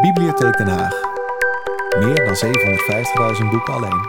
Bibliotheek 0.00 0.56
Den 0.56 0.66
Haag. 0.68 0.92
Meer 1.98 2.24
dan 2.26 2.34
750.000 2.36 3.50
boeken 3.50 3.74
alleen. 3.74 4.08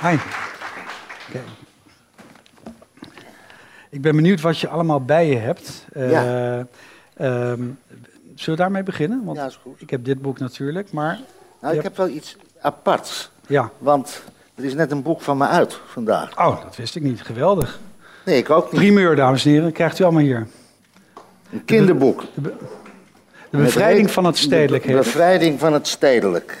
Hi. 0.00 0.16
Oké. 1.28 1.40
Ik 3.90 4.00
ben 4.02 4.16
benieuwd 4.16 4.40
wat 4.40 4.58
je 4.58 4.68
allemaal 4.68 5.00
bij 5.04 5.28
je 5.28 5.36
hebt. 5.36 5.84
Eh, 5.92 6.58
ehm, 6.58 6.66
zullen 7.14 7.76
we 8.44 8.56
daarmee 8.56 8.82
beginnen? 8.82 9.24
Want 9.24 9.36
Ja, 9.38 9.46
is 9.46 9.58
goed. 9.62 9.80
ik 9.80 9.90
heb 9.90 10.04
dit 10.04 10.22
boek 10.22 10.38
natuurlijk, 10.38 10.92
maar 10.92 11.18
Nou, 11.60 11.72
Ja. 11.74 11.78
ik 11.80 11.82
heb 11.86 11.96
wel 11.96 12.08
iets 12.08 12.36
aparts. 12.60 13.30
ja. 13.46 13.70
Want 13.78 14.22
er 14.54 14.64
is 14.64 14.74
net 14.74 14.90
een 14.90 15.02
boek 15.02 15.20
van 15.20 15.36
me 15.36 15.46
uit 15.46 15.80
vandaag. 15.86 16.38
Oh, 16.38 16.62
dat 16.62 16.76
wist 16.76 16.96
ik 16.96 17.02
niet. 17.02 17.22
Geweldig. 17.22 17.78
Nee, 18.26 18.38
ik 18.38 18.50
ook 18.50 18.72
niet. 18.72 18.80
Primeur, 18.80 19.16
dames 19.16 19.44
en 19.44 19.50
heren, 19.50 19.72
krijgt 19.72 19.98
u 19.98 20.04
allemaal 20.04 20.22
hier. 20.22 20.46
Een 21.52 21.64
kinderboek. 21.64 22.22
De 22.34 23.56
bevrijding 23.56 24.10
van 24.10 24.24
het 24.24 24.36
stedelijk 24.36 24.86
De 24.86 24.92
bevrijding 24.92 25.58
van 25.58 25.72
het 25.72 25.86
stedelijk. 25.86 26.58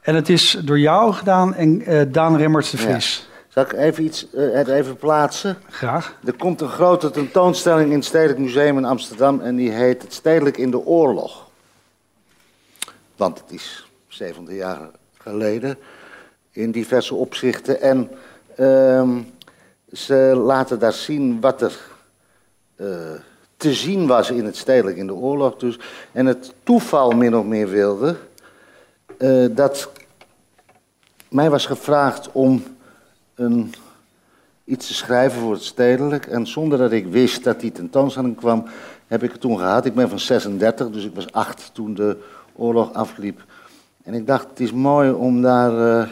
En 0.00 0.14
het 0.14 0.28
is 0.28 0.58
door 0.64 0.78
jou 0.78 1.12
gedaan 1.12 1.54
en 1.54 1.82
eh, 1.82 2.00
Daan 2.08 2.36
Remmerts 2.36 2.70
de 2.70 2.76
Vries. 2.76 3.28
Zal 3.48 3.62
ik 3.62 3.72
even 3.72 4.04
iets 4.04 4.30
eh, 4.30 4.52
het 4.52 4.68
even 4.68 4.96
plaatsen? 4.96 5.58
Graag. 5.70 6.18
Er 6.24 6.32
komt 6.36 6.60
een 6.60 6.68
grote 6.68 7.10
tentoonstelling 7.10 7.90
in 7.90 7.96
het 7.96 8.04
Stedelijk 8.04 8.38
Museum 8.38 8.78
in 8.78 8.84
Amsterdam 8.84 9.40
en 9.40 9.56
die 9.56 9.70
heet 9.70 10.02
Het 10.02 10.12
Stedelijk 10.12 10.56
in 10.56 10.70
de 10.70 10.78
Oorlog. 10.78 11.48
Want 13.16 13.38
het 13.38 13.52
is 13.52 13.88
70 14.08 14.54
jaar 14.54 14.90
geleden 15.18 15.78
in 16.50 16.70
diverse 16.70 17.14
opzichten. 17.14 17.80
En 17.80 18.10
ehm, 18.56 19.10
ze 19.92 20.14
laten 20.44 20.78
daar 20.78 20.92
zien 20.92 21.40
wat 21.40 21.62
er 21.62 21.78
eh, 22.76 22.86
te 23.56 23.72
zien 23.72 24.06
was 24.06 24.30
in 24.30 24.44
het 24.44 24.56
Stedelijk 24.56 24.96
in 24.96 25.06
de 25.06 25.14
Oorlog. 25.14 25.56
Dus. 25.56 25.78
En 26.12 26.26
het 26.26 26.54
toeval 26.62 27.10
min 27.10 27.36
of 27.36 27.44
meer 27.44 27.68
wilde 27.68 28.16
eh, 29.18 29.46
dat 29.50 29.90
mij 31.28 31.50
was 31.50 31.66
gevraagd 31.66 32.32
om 32.32 32.62
een 33.34 33.74
iets 34.64 34.86
te 34.86 34.94
schrijven 34.94 35.40
voor 35.40 35.52
het 35.52 35.62
stedelijk. 35.62 36.26
En 36.26 36.46
zonder 36.46 36.78
dat 36.78 36.92
ik 36.92 37.06
wist 37.06 37.44
dat 37.44 37.60
die 37.60 37.72
tentoonstelling 37.72 38.36
kwam, 38.36 38.64
heb 39.06 39.22
ik 39.22 39.32
het 39.32 39.40
toen 39.40 39.58
gehad. 39.58 39.84
Ik 39.84 39.94
ben 39.94 40.08
van 40.08 40.18
36, 40.18 40.90
dus 40.90 41.04
ik 41.04 41.14
was 41.14 41.32
acht 41.32 41.70
toen 41.72 41.94
de 41.94 42.16
oorlog 42.54 42.92
afliep. 42.92 43.44
En 44.02 44.14
ik 44.14 44.26
dacht, 44.26 44.48
het 44.48 44.60
is 44.60 44.72
mooi 44.72 45.10
om 45.10 45.42
daar 45.42 46.00
eh, 46.00 46.08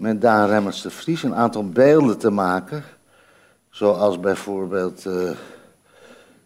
met 0.00 0.20
Daan 0.20 0.48
Remmers 0.48 0.82
de 0.82 0.90
Vries 0.90 1.22
een 1.22 1.34
aantal 1.34 1.68
beelden 1.68 2.18
te 2.18 2.30
maken. 2.30 2.84
Zoals 3.70 4.20
bijvoorbeeld, 4.20 5.06
eh, 5.06 5.30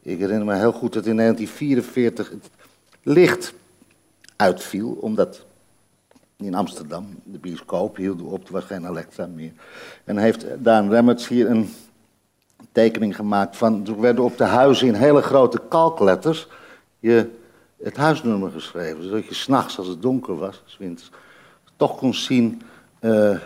ik 0.03 0.19
herinner 0.19 0.45
me 0.45 0.55
heel 0.55 0.73
goed 0.73 0.93
dat 0.93 1.07
in 1.07 1.17
1944 1.17 2.31
het 2.31 2.51
licht 3.03 3.55
uitviel, 4.37 4.91
omdat 5.01 5.45
in 6.37 6.55
Amsterdam. 6.55 7.07
De 7.25 7.39
bioscoop 7.39 7.97
hielden 7.97 8.27
op, 8.27 8.47
er 8.47 8.53
was 8.53 8.65
geen 8.65 8.87
Alexa 8.87 9.27
meer. 9.27 9.53
En 10.05 10.17
heeft 10.17 10.47
Daan 10.59 10.91
Remmerts 10.91 11.29
hier 11.29 11.51
een 11.51 11.75
tekening 12.73 13.17
gemaakt 13.17 13.57
van... 13.57 13.87
Er 13.87 14.01
werden 14.01 14.25
op 14.25 14.37
de 14.37 14.45
huizen 14.45 14.87
in 14.87 14.95
hele 14.95 15.23
grote 15.23 15.61
kalkletters 15.69 16.49
je, 16.99 17.31
het 17.83 17.97
huisnummer 17.97 18.51
geschreven. 18.51 19.03
Zodat 19.03 19.27
je 19.27 19.35
s'nachts, 19.35 19.79
als 19.79 19.89
het 19.89 20.03
donker 20.03 20.37
was, 20.37 20.63
toch 21.77 21.97
kon 21.97 22.15
zien 22.15 22.63
eh, 23.05 23.37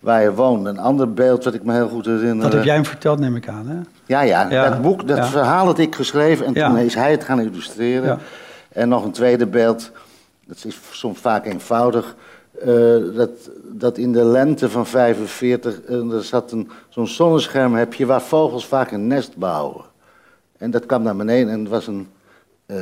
waar 0.00 0.22
je 0.22 0.34
woonde. 0.34 0.70
Een 0.70 0.78
ander 0.78 1.12
beeld 1.12 1.44
wat 1.44 1.54
ik 1.54 1.64
me 1.64 1.72
heel 1.72 1.88
goed 1.88 2.06
herinner... 2.06 2.42
Dat 2.42 2.52
heb 2.52 2.64
jij 2.64 2.74
hem 2.74 2.84
verteld, 2.84 3.18
neem 3.18 3.36
ik 3.36 3.48
aan, 3.48 3.66
hè? 3.66 3.76
Ja, 4.06 4.20
ja, 4.20 4.50
Ja, 4.50 4.68
dat 4.68 4.82
boek, 4.82 5.08
dat 5.08 5.16
ja. 5.16 5.26
verhaal 5.26 5.66
had 5.66 5.78
ik 5.78 5.94
geschreven 5.94 6.46
en 6.46 6.54
toen 6.54 6.78
is 6.78 6.94
hij 6.94 7.10
het 7.10 7.24
gaan 7.24 7.40
illustreren. 7.40 8.18
En 8.68 8.88
nog 8.88 9.04
een 9.04 9.12
tweede 9.12 9.46
beeld, 9.46 9.90
dat 10.46 10.64
is 10.64 10.78
soms 10.90 11.18
vaak 11.18 11.46
eenvoudig, 11.46 12.16
eh, 12.60 13.14
dat, 13.14 13.30
dat 13.62 13.98
in 13.98 14.12
de 14.12 14.24
lente 14.24 14.70
van 14.70 14.86
45, 14.86 15.82
eh, 15.82 16.12
er 16.12 16.24
zat 16.24 16.52
een, 16.52 16.70
zo'n 16.88 17.06
zonnescherm 17.06 17.74
heb 17.74 17.94
je 17.94 18.06
waar 18.06 18.22
vogels 18.22 18.66
vaak 18.66 18.90
een 18.90 19.06
nest 19.06 19.36
bouwen. 19.36 19.84
En 20.58 20.70
dat 20.70 20.86
kwam 20.86 21.02
naar 21.02 21.16
beneden 21.16 21.52
en 21.52 21.60
het 21.60 21.68
was 21.68 21.86
een, 21.86 22.08
eh, 22.66 22.76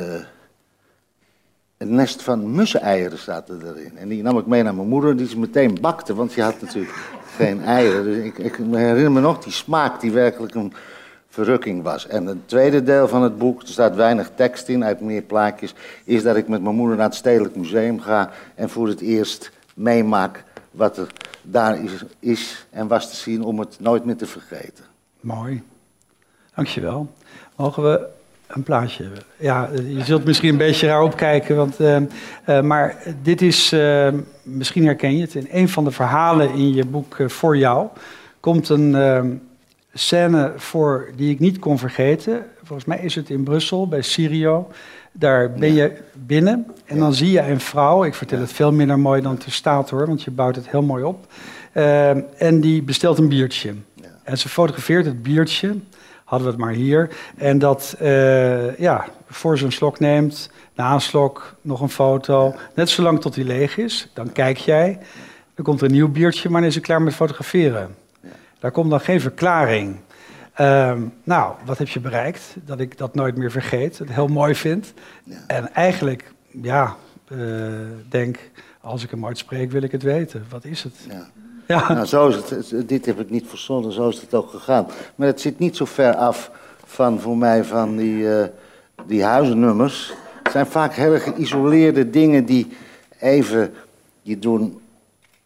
een 1.81 1.95
nest 1.95 2.21
van 2.21 2.51
musseneieren 2.51 3.17
zaten 3.17 3.61
erin. 3.67 3.97
En 3.97 4.07
die 4.07 4.23
nam 4.23 4.37
ik 4.37 4.45
mee 4.45 4.63
naar 4.63 4.75
mijn 4.75 4.87
moeder, 4.87 5.17
die 5.17 5.27
ze 5.27 5.39
meteen 5.39 5.77
bakte, 5.81 6.13
want 6.13 6.33
je 6.33 6.41
had 6.41 6.61
natuurlijk 6.61 6.93
geen 7.37 7.63
eieren. 7.63 8.03
Dus 8.03 8.17
ik, 8.17 8.37
ik 8.37 8.55
herinner 8.55 9.11
me 9.11 9.19
nog 9.19 9.43
die 9.43 9.53
smaak 9.53 10.01
die 10.01 10.11
werkelijk 10.11 10.55
een 10.55 10.73
verrukking 11.29 11.83
was. 11.83 12.07
En 12.07 12.25
het 12.25 12.47
tweede 12.47 12.83
deel 12.83 13.07
van 13.07 13.23
het 13.23 13.37
boek, 13.37 13.61
er 13.61 13.67
staat 13.67 13.95
weinig 13.95 14.31
tekst 14.35 14.67
in, 14.67 14.83
uit 14.83 15.01
meer 15.01 15.21
plaatjes, 15.21 15.73
is 16.03 16.23
dat 16.23 16.35
ik 16.35 16.47
met 16.47 16.61
mijn 16.61 16.75
moeder 16.75 16.97
naar 16.97 17.05
het 17.05 17.15
Stedelijk 17.15 17.55
Museum 17.55 17.99
ga 17.99 18.31
en 18.55 18.69
voor 18.69 18.87
het 18.87 18.99
eerst 18.99 19.51
meemaak 19.73 20.43
wat 20.71 20.97
er 20.97 21.07
daar 21.41 21.83
is, 21.83 22.03
is 22.19 22.65
en 22.69 22.87
was 22.87 23.09
te 23.09 23.15
zien 23.15 23.43
om 23.43 23.59
het 23.59 23.79
nooit 23.79 24.05
meer 24.05 24.17
te 24.17 24.25
vergeten. 24.25 24.83
Mooi. 25.19 25.63
Dankjewel. 26.55 27.13
Mogen 27.55 27.83
we 27.83 28.07
een 28.55 28.63
plaatje 28.63 29.03
hebben? 29.03 29.23
Ja, 29.37 29.69
je 29.97 30.03
zult 30.03 30.25
misschien 30.25 30.49
een 30.49 30.57
beetje 30.57 30.87
raar 30.87 31.01
opkijken, 31.01 31.55
want, 31.55 31.79
eh, 31.79 31.95
eh, 31.95 32.61
maar 32.63 32.95
dit 33.21 33.41
is, 33.41 33.71
eh, 33.71 34.07
misschien 34.43 34.85
herken 34.85 35.15
je 35.15 35.21
het, 35.21 35.35
in 35.35 35.47
een 35.51 35.69
van 35.69 35.83
de 35.83 35.91
verhalen 35.91 36.53
in 36.53 36.73
je 36.73 36.85
boek 36.85 37.15
Voor 37.27 37.57
jou 37.57 37.87
komt 38.39 38.69
een 38.69 39.41
scène 39.93 40.53
voor 40.55 41.09
die 41.15 41.31
ik 41.31 41.39
niet 41.39 41.59
kon 41.59 41.77
vergeten. 41.77 42.45
Volgens 42.63 42.87
mij 42.87 42.99
is 42.99 43.15
het 43.15 43.29
in 43.29 43.43
Brussel, 43.43 43.87
bij 43.87 44.01
Sirio. 44.01 44.71
Daar 45.11 45.51
ben 45.51 45.73
je 45.73 45.93
binnen 46.13 46.65
en 46.85 46.99
dan 46.99 47.13
zie 47.13 47.31
je 47.31 47.41
een 47.41 47.59
vrouw, 47.59 48.03
ik 48.03 48.13
vertel 48.13 48.39
het 48.39 48.51
veel 48.51 48.71
minder 48.71 48.99
mooi 48.99 49.21
dan 49.21 49.33
het 49.33 49.53
staat 49.53 49.89
hoor, 49.89 50.07
want 50.07 50.23
je 50.23 50.31
bouwt 50.31 50.55
het 50.55 50.69
heel 50.69 50.81
mooi 50.81 51.03
op. 51.03 51.27
En 52.37 52.61
die 52.61 52.83
bestelt 52.83 53.17
een 53.17 53.29
biertje. 53.29 53.73
En 54.23 54.37
ze 54.37 54.49
fotografeert 54.49 55.05
het 55.05 55.23
biertje, 55.23 55.75
hadden 56.31 56.47
we 56.47 56.53
het 56.53 56.65
maar 56.65 56.73
hier. 56.73 57.09
En 57.37 57.59
dat, 57.59 57.95
eh, 57.99 58.77
ja, 58.77 59.05
voor 59.27 59.57
ze 59.57 59.65
een 59.65 59.71
slok 59.71 59.99
neemt, 59.99 60.49
na 60.75 60.93
een 60.93 61.01
slok 61.01 61.55
nog 61.61 61.81
een 61.81 61.89
foto. 61.89 62.55
Net 62.75 62.89
zolang 62.89 63.21
tot 63.21 63.33
die 63.33 63.43
leeg 63.43 63.77
is, 63.77 64.09
dan 64.13 64.31
kijk 64.31 64.57
jij. 64.57 64.99
Dan 65.55 65.65
komt 65.65 65.79
er 65.79 65.85
een 65.85 65.91
nieuw 65.91 66.11
biertje, 66.11 66.49
maar 66.49 66.59
dan 66.59 66.69
is 66.69 66.75
ze 66.75 66.81
klaar 66.81 67.01
met 67.01 67.15
fotograferen. 67.15 67.95
Daar 68.59 68.71
komt 68.71 68.89
dan 68.89 68.99
geen 68.99 69.21
verklaring. 69.21 69.95
Ehm, 70.53 71.01
nou, 71.23 71.53
wat 71.65 71.77
heb 71.77 71.87
je 71.87 71.99
bereikt? 71.99 72.55
Dat 72.65 72.79
ik 72.79 72.97
dat 72.97 73.15
nooit 73.15 73.37
meer 73.37 73.51
vergeet, 73.51 73.97
het 73.97 74.11
heel 74.11 74.27
mooi 74.27 74.55
vind. 74.55 74.93
En 75.47 75.73
eigenlijk, 75.73 76.33
ja, 76.61 76.95
eh, 77.27 77.37
denk, 78.09 78.39
als 78.81 79.03
ik 79.03 79.09
hem 79.09 79.25
ooit 79.25 79.37
spreek, 79.37 79.71
wil 79.71 79.81
ik 79.81 79.91
het 79.91 80.03
weten. 80.03 80.45
Wat 80.49 80.65
is 80.65 80.83
het? 80.83 80.95
Ja. 81.09 81.27
Nou, 81.79 82.05
zo 82.05 82.27
is 82.27 82.73
Dit 82.85 83.05
heb 83.05 83.19
ik 83.19 83.29
niet 83.29 83.47
verzonnen, 83.47 83.91
zo 83.91 84.09
is 84.09 84.21
het 84.21 84.33
ook 84.33 84.49
gegaan. 84.49 84.87
Maar 85.15 85.27
het 85.27 85.41
zit 85.41 85.59
niet 85.59 85.75
zo 85.75 85.85
ver 85.85 86.15
af 86.15 86.51
van, 86.85 87.19
voor 87.19 87.37
mij, 87.37 87.63
van 87.63 87.97
die, 87.97 88.35
eh, 88.35 88.47
die 89.05 89.23
huisnummers. 89.23 90.13
Het 90.43 90.51
zijn 90.51 90.65
vaak 90.65 90.93
hele 90.93 91.19
geïsoleerde 91.19 92.09
dingen 92.09 92.45
die 92.45 92.67
even 93.19 93.73
je 94.21 94.39
doen 94.39 94.79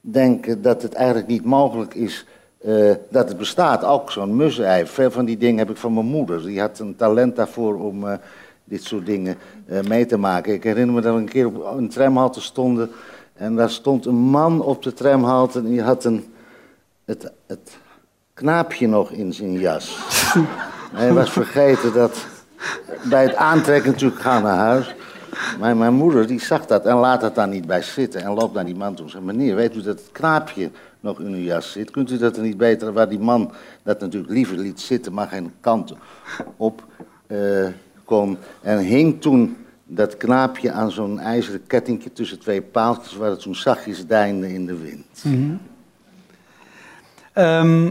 denken 0.02 0.62
dat 0.62 0.82
het 0.82 0.94
eigenlijk 0.94 1.28
niet 1.28 1.46
mogelijk 1.46 1.94
is 1.94 2.26
eh, 2.62 2.92
dat 3.10 3.28
het 3.28 3.38
bestaat. 3.38 3.84
Ook 3.84 4.12
zo'n 4.12 4.36
mussenei. 4.36 4.86
Veel 4.86 5.12
van 5.12 5.26
die 5.26 5.38
dingen 5.38 5.58
heb 5.58 5.70
ik 5.70 5.78
van 5.78 5.94
mijn 5.94 6.06
moeder. 6.06 6.46
Die 6.46 6.60
had 6.60 6.80
een 6.80 6.96
talent 6.96 7.36
daarvoor 7.36 7.80
om 7.80 8.08
eh, 8.08 8.18
dit 8.64 8.84
soort 8.84 9.06
dingen 9.06 9.38
mee 9.88 10.06
te 10.06 10.18
maken. 10.18 10.54
Ik 10.54 10.64
herinner 10.64 10.96
me 10.96 11.02
dat 11.02 11.14
we 11.14 11.20
een 11.20 11.30
keer 11.30 11.48
op 11.48 11.78
een 11.78 11.90
tramhalte 11.90 12.42
stonden. 12.42 12.92
En 13.36 13.56
daar 13.56 13.70
stond 13.70 14.06
een 14.06 14.16
man 14.16 14.62
op 14.62 14.84
de 14.84 14.94
tramhalte 14.94 15.60
en 15.60 15.66
die 15.66 15.82
had 15.82 16.04
een, 16.04 16.34
het, 17.06 17.32
het 17.46 17.78
knaapje 18.34 18.88
nog 18.88 19.12
in 19.12 19.34
zijn 19.34 19.52
jas. 19.52 19.98
Hij 20.94 21.14
was 21.14 21.32
vergeten 21.32 21.94
dat 21.94 22.26
bij 23.04 23.24
het 23.24 23.36
aantrekken 23.36 23.92
natuurlijk 23.92 24.22
gaan 24.22 24.44
naar 24.44 24.58
huis. 24.58 24.96
Maar 25.60 25.78
mijn 25.78 25.94
moeder 25.94 26.28
die 26.28 26.40
zag 26.40 26.66
dat 26.66 26.86
en 26.86 26.96
laat 26.96 27.22
dat 27.22 27.36
daar 27.36 27.48
niet 27.48 27.68
bij 27.68 27.82
zitten. 27.82 28.22
En 28.22 28.34
loopt 28.34 28.54
naar 28.54 28.66
die 28.66 28.76
man 28.76 28.96
toe 28.96 29.06
en 29.06 29.12
zegt, 29.12 29.24
meneer, 29.24 29.56
weet 29.56 29.76
u 29.76 29.82
dat 29.82 30.00
het 30.00 30.10
knaapje 30.12 30.72
nog 31.00 31.20
in 31.20 31.34
uw 31.34 31.44
jas 31.44 31.72
zit? 31.72 31.92
Kunt 31.92 32.12
u 32.12 32.18
dat 32.18 32.38
er 32.38 32.44
niet 32.44 32.58
beter, 32.58 32.94
waar 32.94 33.10
die 33.10 33.20
man 33.20 33.52
dat 33.84 34.00
natuurlijk 34.00 34.34
liever 34.34 34.58
liet 34.58 34.82
zitten, 34.82 35.14
maar 35.14 35.28
geen 35.28 35.54
kant 35.60 35.94
op 36.58 36.84
eh, 37.28 37.68
kon. 38.04 38.38
En 38.62 38.78
hing 38.78 39.22
toen 39.22 39.65
dat 39.86 40.18
knaapje 40.18 40.72
aan 40.72 40.92
zo'n 40.92 41.20
ijzeren 41.20 41.68
kettingje 41.68 42.14
tussen 42.14 42.40
twee 42.40 42.62
paaltjes, 42.62 43.16
waar 43.16 43.30
het 43.30 43.42
zo'n 43.42 43.56
zachtjes 43.56 44.08
deinde 44.08 44.54
in 44.54 44.66
de 44.66 44.78
wind. 44.78 45.24
Ehm, 47.34 47.90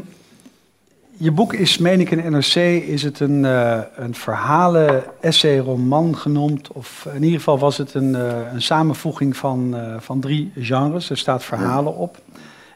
je 1.17 1.31
boek 1.31 1.53
is, 1.53 1.79
meen 1.79 2.01
ik 2.01 2.11
in 2.11 2.33
NRC, 2.33 2.55
is 2.87 3.03
het 3.03 3.21
een, 3.21 3.45
eh, 3.45 3.81
een 3.97 4.15
verhalen, 4.15 5.03
essay, 5.21 5.59
roman 5.59 6.17
genoemd. 6.17 6.73
Of 6.73 7.09
in 7.15 7.23
ieder 7.23 7.39
geval 7.39 7.59
was 7.59 7.77
het 7.77 7.95
een, 7.95 8.15
eh, 8.15 8.53
een 8.53 8.63
samenvoeging 8.63 9.37
van, 9.37 9.77
eh, 9.77 9.95
van 9.99 10.21
drie 10.21 10.53
genres. 10.57 11.11
Er 11.11 11.19
staat 11.19 11.45
verhalen 11.45 11.97
op. 11.97 12.19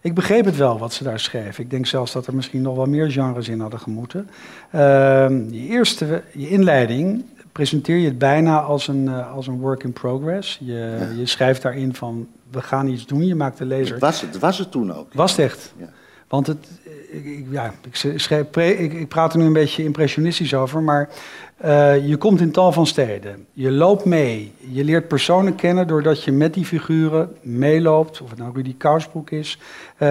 Ik 0.03 0.15
begreep 0.15 0.45
het 0.45 0.57
wel 0.57 0.79
wat 0.79 0.93
ze 0.93 1.05
daar 1.05 1.21
schreef. 1.21 1.59
Ik 1.59 1.71
denk 1.71 1.87
zelfs 1.87 2.13
dat 2.13 2.27
er 2.27 2.35
misschien 2.35 2.63
nog 2.63 2.77
wel 2.77 2.87
meer 2.87 3.11
genres 3.11 3.49
in 3.49 3.61
hadden 3.61 3.81
gemoeten. 3.81 4.29
Ehm, 4.71 5.51
je 5.51 5.69
eerste, 5.69 6.23
je 6.33 6.49
inleiding, 6.49 7.25
presenteer 7.53 7.97
je 7.97 8.07
het 8.07 8.19
bijna 8.19 8.61
als 8.61 8.89
een, 8.89 9.09
eh, 9.09 9.35
als 9.35 9.47
een 9.47 9.59
work 9.59 9.85
in 9.85 9.93
progress. 9.93 10.59
Je, 10.63 11.13
je 11.17 11.27
schrijft 11.27 11.63
daarin 11.63 11.95
van, 11.95 12.29
we 12.51 12.63
gaan 12.63 12.89
iets 12.89 13.07
doen. 13.07 13.27
Je 13.27 13.35
maakt 13.35 13.59
de 13.59 13.65
lezer... 13.65 13.93
Het 13.93 14.03
was 14.03 14.21
het, 14.21 14.39
was 14.39 14.59
het 14.59 14.71
toen 14.71 14.95
ook. 14.95 15.13
Was 15.13 15.31
het 15.31 15.41
echt? 15.41 15.73
Ja. 15.79 15.89
Want 16.29 16.47
het, 16.47 16.69
ik, 17.11 17.47
ja, 17.51 17.73
ik, 17.83 18.15
schrijf, 18.21 18.57
ik, 18.57 18.93
ik 18.93 19.09
praat 19.09 19.33
er 19.33 19.39
nu 19.39 19.45
een 19.45 19.53
beetje 19.53 19.85
impressionistisch 19.85 20.55
over, 20.55 20.83
maar 20.83 21.09
eh, 21.57 22.09
je 22.09 22.17
komt 22.17 22.41
in 22.41 22.51
tal 22.51 22.73
van 22.73 22.87
steden. 22.87 23.47
Je 23.53 23.71
loopt 23.71 24.05
mee. 24.05 24.53
Je 24.71 24.85
leert 24.85 25.09
personen 25.09 25.55
kennen 25.55 25.87
doordat 25.87 26.25
je 26.25 26.33
met 26.33 26.55
die 26.55 26.65
figuren 26.65 27.37
meeloopt. 27.41 28.21
Of 28.21 28.31
het 28.31 28.39
nou 28.39 28.53
Rudy 28.55 28.75
Kousbroek 28.77 29.31
is. 29.31 29.59
Eh, 29.97 30.09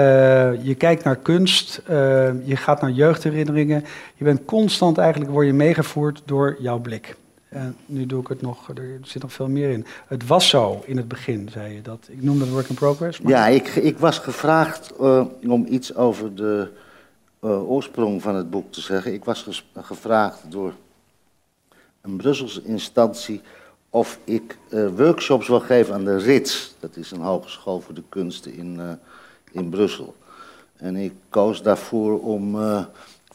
je 0.66 0.76
kijkt 0.78 1.04
naar 1.04 1.16
kunst. 1.16 1.82
je 2.44 2.56
gaat 2.56 2.82
naar 2.82 2.92
jeugdherinneringen. 2.92 3.84
Je 4.16 4.24
bent 4.24 4.46
constant 4.46 4.98
eigenlijk, 4.98 5.32
word 5.32 5.46
je 5.46 5.54
meegevoerd 5.54 6.22
door 6.26 6.56
jouw 6.60 6.80
blik. 6.80 7.16
En 7.50 7.78
nu 7.86 8.06
doe 8.06 8.22
ik 8.22 8.28
het 8.28 8.42
nog, 8.42 8.70
er 8.70 9.00
zit 9.02 9.22
nog 9.22 9.34
veel 9.34 9.48
meer 9.48 9.70
in. 9.70 9.86
Het 10.08 10.28
was 10.28 10.50
zo 10.50 10.82
in 10.86 10.98
het 10.98 11.08
begin, 11.08 11.50
zei 11.52 11.74
je 11.74 11.82
dat. 11.82 12.08
Ik 12.10 12.24
noemde 12.24 12.44
het 12.44 12.54
work 12.54 12.70
in 12.70 12.76
progress. 12.76 13.20
Ja, 13.26 13.48
ik, 13.48 13.68
ik 13.68 13.98
was 13.98 14.20
gevraagd 14.20 14.94
eh, 15.00 15.26
om 15.48 15.66
iets 15.70 15.96
over 15.96 16.36
de 16.36 16.72
eh, 17.40 17.70
oorsprong 17.70 18.22
van 18.22 18.36
het 18.36 18.50
boek 18.50 18.72
te 18.72 18.82
zeggen. 18.82 19.14
Ik 19.14 19.26
was 19.26 19.66
gevraagd 19.76 20.44
door 20.50 20.74
een 22.02 22.16
Brusselse 22.18 22.64
instantie 22.64 23.42
of 23.90 24.20
ik 24.24 24.58
eh, 24.70 24.88
workshops 24.96 25.48
wil 25.48 25.60
geven 25.60 25.94
aan 25.94 26.06
de 26.06 26.18
RITS. 26.18 26.76
Dat 26.80 26.96
is 26.96 27.12
een 27.12 27.22
hogeschool 27.22 27.80
voor 27.80 27.94
de 27.94 28.04
kunsten 28.10 28.54
in, 28.54 29.00
in 29.52 29.70
Brussel. 29.70 30.16
En 30.76 30.96
ik 30.96 31.14
koos 31.30 31.62
daarvoor 31.62 32.20
om 32.22 32.58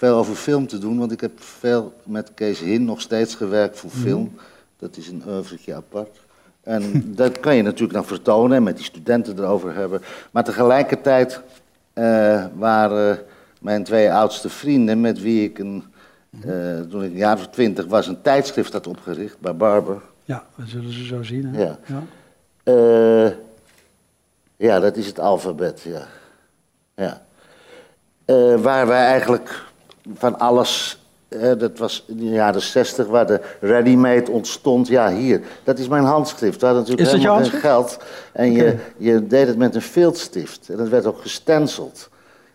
veel 0.03 0.17
over 0.17 0.35
film 0.35 0.67
te 0.67 0.79
doen, 0.79 0.99
want 0.99 1.13
ik 1.13 1.21
heb 1.21 1.43
veel 1.43 1.93
met 2.05 2.35
Kees 2.35 2.61
Hin 2.61 2.85
nog 2.85 3.01
steeds 3.01 3.35
gewerkt 3.35 3.79
voor 3.79 3.91
film. 3.91 4.35
Dat 4.77 4.97
is 4.97 5.09
een 5.09 5.23
oeuvretje 5.29 5.75
apart. 5.75 6.21
En 6.63 7.03
dat 7.23 7.41
kan 7.41 7.57
je 7.57 7.63
natuurlijk 7.63 7.93
dan 7.93 8.05
vertonen 8.05 8.57
en 8.57 8.63
met 8.63 8.77
die 8.77 8.85
studenten 8.85 9.39
erover 9.39 9.75
hebben. 9.75 10.03
Maar 10.31 10.45
tegelijkertijd 10.45 11.41
eh, 11.93 12.45
waren 12.55 13.19
mijn 13.61 13.85
twee 13.85 14.13
oudste 14.13 14.49
vrienden, 14.49 15.01
met 15.01 15.21
wie 15.21 15.45
ik 15.45 15.59
een, 15.59 15.85
eh, 16.41 16.81
toen 16.81 17.05
ik 17.05 17.11
een 17.11 17.17
jaar 17.17 17.37
of 17.37 17.49
twintig 17.49 17.87
was, 17.87 18.07
een 18.07 18.23
tijdschrift 18.23 18.73
had 18.73 18.87
opgericht 18.87 19.41
bij 19.41 19.57
Barber. 19.57 20.01
Ja, 20.25 20.45
we 20.55 20.67
zullen 20.67 20.93
ze 20.93 21.05
zo 21.05 21.23
zien. 21.23 21.47
Hè? 21.47 21.63
Ja. 21.63 21.79
ja. 21.87 22.03
Eh, 22.63 23.33
ja, 24.57 24.81
dat 24.81 24.97
is 24.97 25.07
het 25.07 25.19
alfabet, 25.19 25.81
ja. 25.81 26.07
ja. 26.95 27.23
Waar 28.57 28.87
wij 28.87 29.07
eigenlijk 29.07 29.71
van 30.15 30.39
alles, 30.39 31.05
dat 31.59 31.79
was 31.79 32.05
in 32.09 32.17
de 32.17 32.25
jaren 32.25 32.63
zestig, 32.63 33.07
waar 33.07 33.27
de 33.27 33.41
ready-made 33.61 34.31
ontstond. 34.31 34.89
Ja, 34.89 35.13
hier, 35.13 35.41
dat 35.65 35.79
is 35.79 35.89
mijn 35.89 36.05
handschrift. 36.05 36.61
Hadden 36.61 36.81
natuurlijk 36.81 37.09
Is 37.09 37.15
helemaal 37.15 37.45
geen 37.45 37.61
geld. 37.61 37.99
En 38.33 38.53
je, 38.53 38.77
je 38.97 39.27
deed 39.27 39.47
het 39.47 39.57
met 39.57 39.75
een 39.75 39.83
viltstift. 39.83 40.69
En 40.69 40.77
dat 40.77 40.89
werd 40.89 41.07
ook 41.07 41.21
gestenceld. 41.21 42.11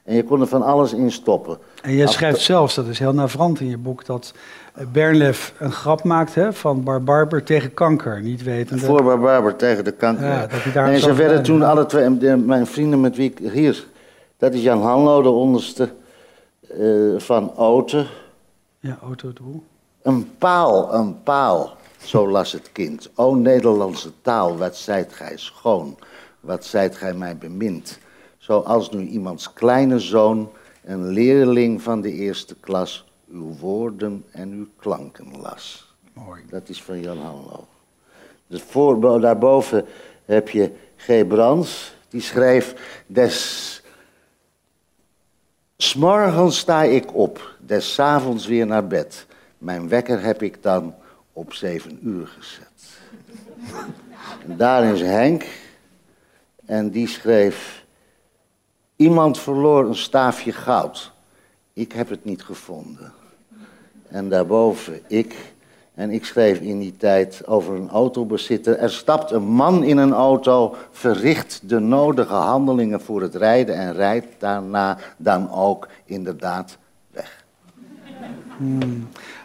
En 0.07 0.15
je 0.15 0.23
kon 0.23 0.41
er 0.41 0.47
van 0.47 0.61
alles 0.61 0.93
in 0.93 1.11
stoppen. 1.11 1.57
En 1.81 1.93
je 1.93 2.07
schrijft 2.07 2.41
zelfs, 2.41 2.75
dat 2.75 2.87
is 2.87 2.99
heel 2.99 3.13
navrant 3.13 3.59
in 3.59 3.69
je 3.69 3.77
boek, 3.77 4.05
dat 4.05 4.33
eh, 4.73 4.85
Bernlef 4.91 5.53
een 5.59 5.71
grap 5.71 6.03
maakt 6.03 6.35
hè, 6.35 6.53
van 6.53 6.83
Bar 6.83 7.03
Barber 7.03 7.43
tegen 7.43 7.73
kanker. 7.73 8.21
Niet 8.21 8.43
wetende. 8.43 8.85
Voor 8.85 9.03
Bar 9.03 9.19
Barber 9.19 9.55
tegen 9.55 9.83
de 9.83 9.91
kanker. 9.91 10.25
Ja, 10.25 10.47
dat 10.47 10.73
daar 10.73 10.87
en 10.87 10.99
zo 10.99 11.07
ze 11.07 11.13
werden 11.13 11.43
toen 11.43 11.63
alle 11.63 11.85
twee, 11.85 12.09
mijn 12.35 12.67
vrienden 12.67 13.01
met 13.01 13.15
wie 13.15 13.31
ik 13.35 13.51
hier, 13.51 13.85
dat 14.37 14.53
is 14.53 14.61
Jan 14.61 14.81
Hanlo, 14.81 15.21
de 15.21 15.29
onderste 15.29 15.89
eh, 16.69 17.19
van 17.19 17.55
Oten. 17.55 18.07
Ja, 18.79 18.97
auto 19.01 19.33
doel. 19.33 19.63
Een 20.01 20.37
paal, 20.37 20.93
een 20.93 21.23
paal, 21.23 21.75
zo 22.03 22.29
las 22.29 22.51
het 22.51 22.71
kind. 22.71 23.09
O 23.15 23.35
Nederlandse 23.35 24.11
taal, 24.21 24.57
wat 24.57 24.75
zijt 24.75 25.13
gij 25.13 25.37
schoon, 25.37 25.97
wat 26.39 26.65
zijt 26.65 26.95
gij 26.95 27.13
mij 27.13 27.37
bemind. 27.37 27.99
Zoals 28.37 28.89
nu 28.89 29.07
iemands 29.07 29.53
kleine 29.53 29.99
zoon, 29.99 30.49
een 30.83 31.07
leerling 31.07 31.81
van 31.81 32.01
de 32.01 32.11
eerste 32.11 32.55
klas, 32.55 33.05
uw 33.31 33.55
woorden 33.59 34.25
en 34.31 34.51
uw 34.51 34.67
klanken 34.79 35.39
las. 35.41 35.95
Mooi. 36.13 36.41
Dat 36.49 36.69
is 36.69 36.83
van 36.83 37.01
Jan 37.01 37.17
Hanlo. 37.17 37.67
Dus 38.47 38.61
voor, 38.61 39.19
daarboven 39.21 39.85
heb 40.25 40.49
je 40.49 40.71
G. 40.95 41.27
Brands, 41.27 41.95
die 42.09 42.21
schreef... 42.21 42.95
Des 43.07 43.76
S'morgens 45.77 46.57
sta 46.57 46.83
ik 46.83 47.15
op, 47.15 47.55
des 47.59 47.99
avonds 47.99 48.47
weer 48.47 48.65
naar 48.65 48.87
bed. 48.87 49.25
Mijn 49.57 49.89
wekker 49.89 50.21
heb 50.21 50.41
ik 50.41 50.63
dan 50.63 50.95
op 51.33 51.53
zeven 51.53 51.99
uur 52.03 52.27
gezet. 52.27 52.99
En 54.47 54.57
daar 54.57 54.83
is 54.83 55.01
Henk, 55.01 55.45
en 56.65 56.89
die 56.89 57.07
schreef... 57.07 57.85
Iemand 58.95 59.39
verloor 59.39 59.85
een 59.85 59.95
staafje 59.95 60.51
goud. 60.51 61.11
Ik 61.73 61.91
heb 61.91 62.09
het 62.09 62.25
niet 62.25 62.43
gevonden. 62.43 63.13
En 64.07 64.29
daarboven 64.29 65.01
ik. 65.07 65.35
En 65.97 66.11
ik 66.11 66.25
schreef 66.25 66.59
in 66.59 66.79
die 66.79 66.97
tijd 66.97 67.41
over 67.47 67.75
een 67.75 67.89
autobezitter. 67.89 68.77
Er 68.77 68.91
stapt 68.91 69.31
een 69.31 69.43
man 69.43 69.83
in 69.83 69.97
een 69.97 70.13
auto, 70.13 70.75
verricht 70.91 71.61
de 71.63 71.79
nodige 71.79 72.33
handelingen 72.33 73.01
voor 73.01 73.21
het 73.21 73.35
rijden 73.35 73.75
en 73.75 73.93
rijdt 73.93 74.27
daarna 74.37 74.97
dan 75.17 75.51
ook 75.51 75.87
inderdaad 76.05 76.77
weg. 77.11 77.45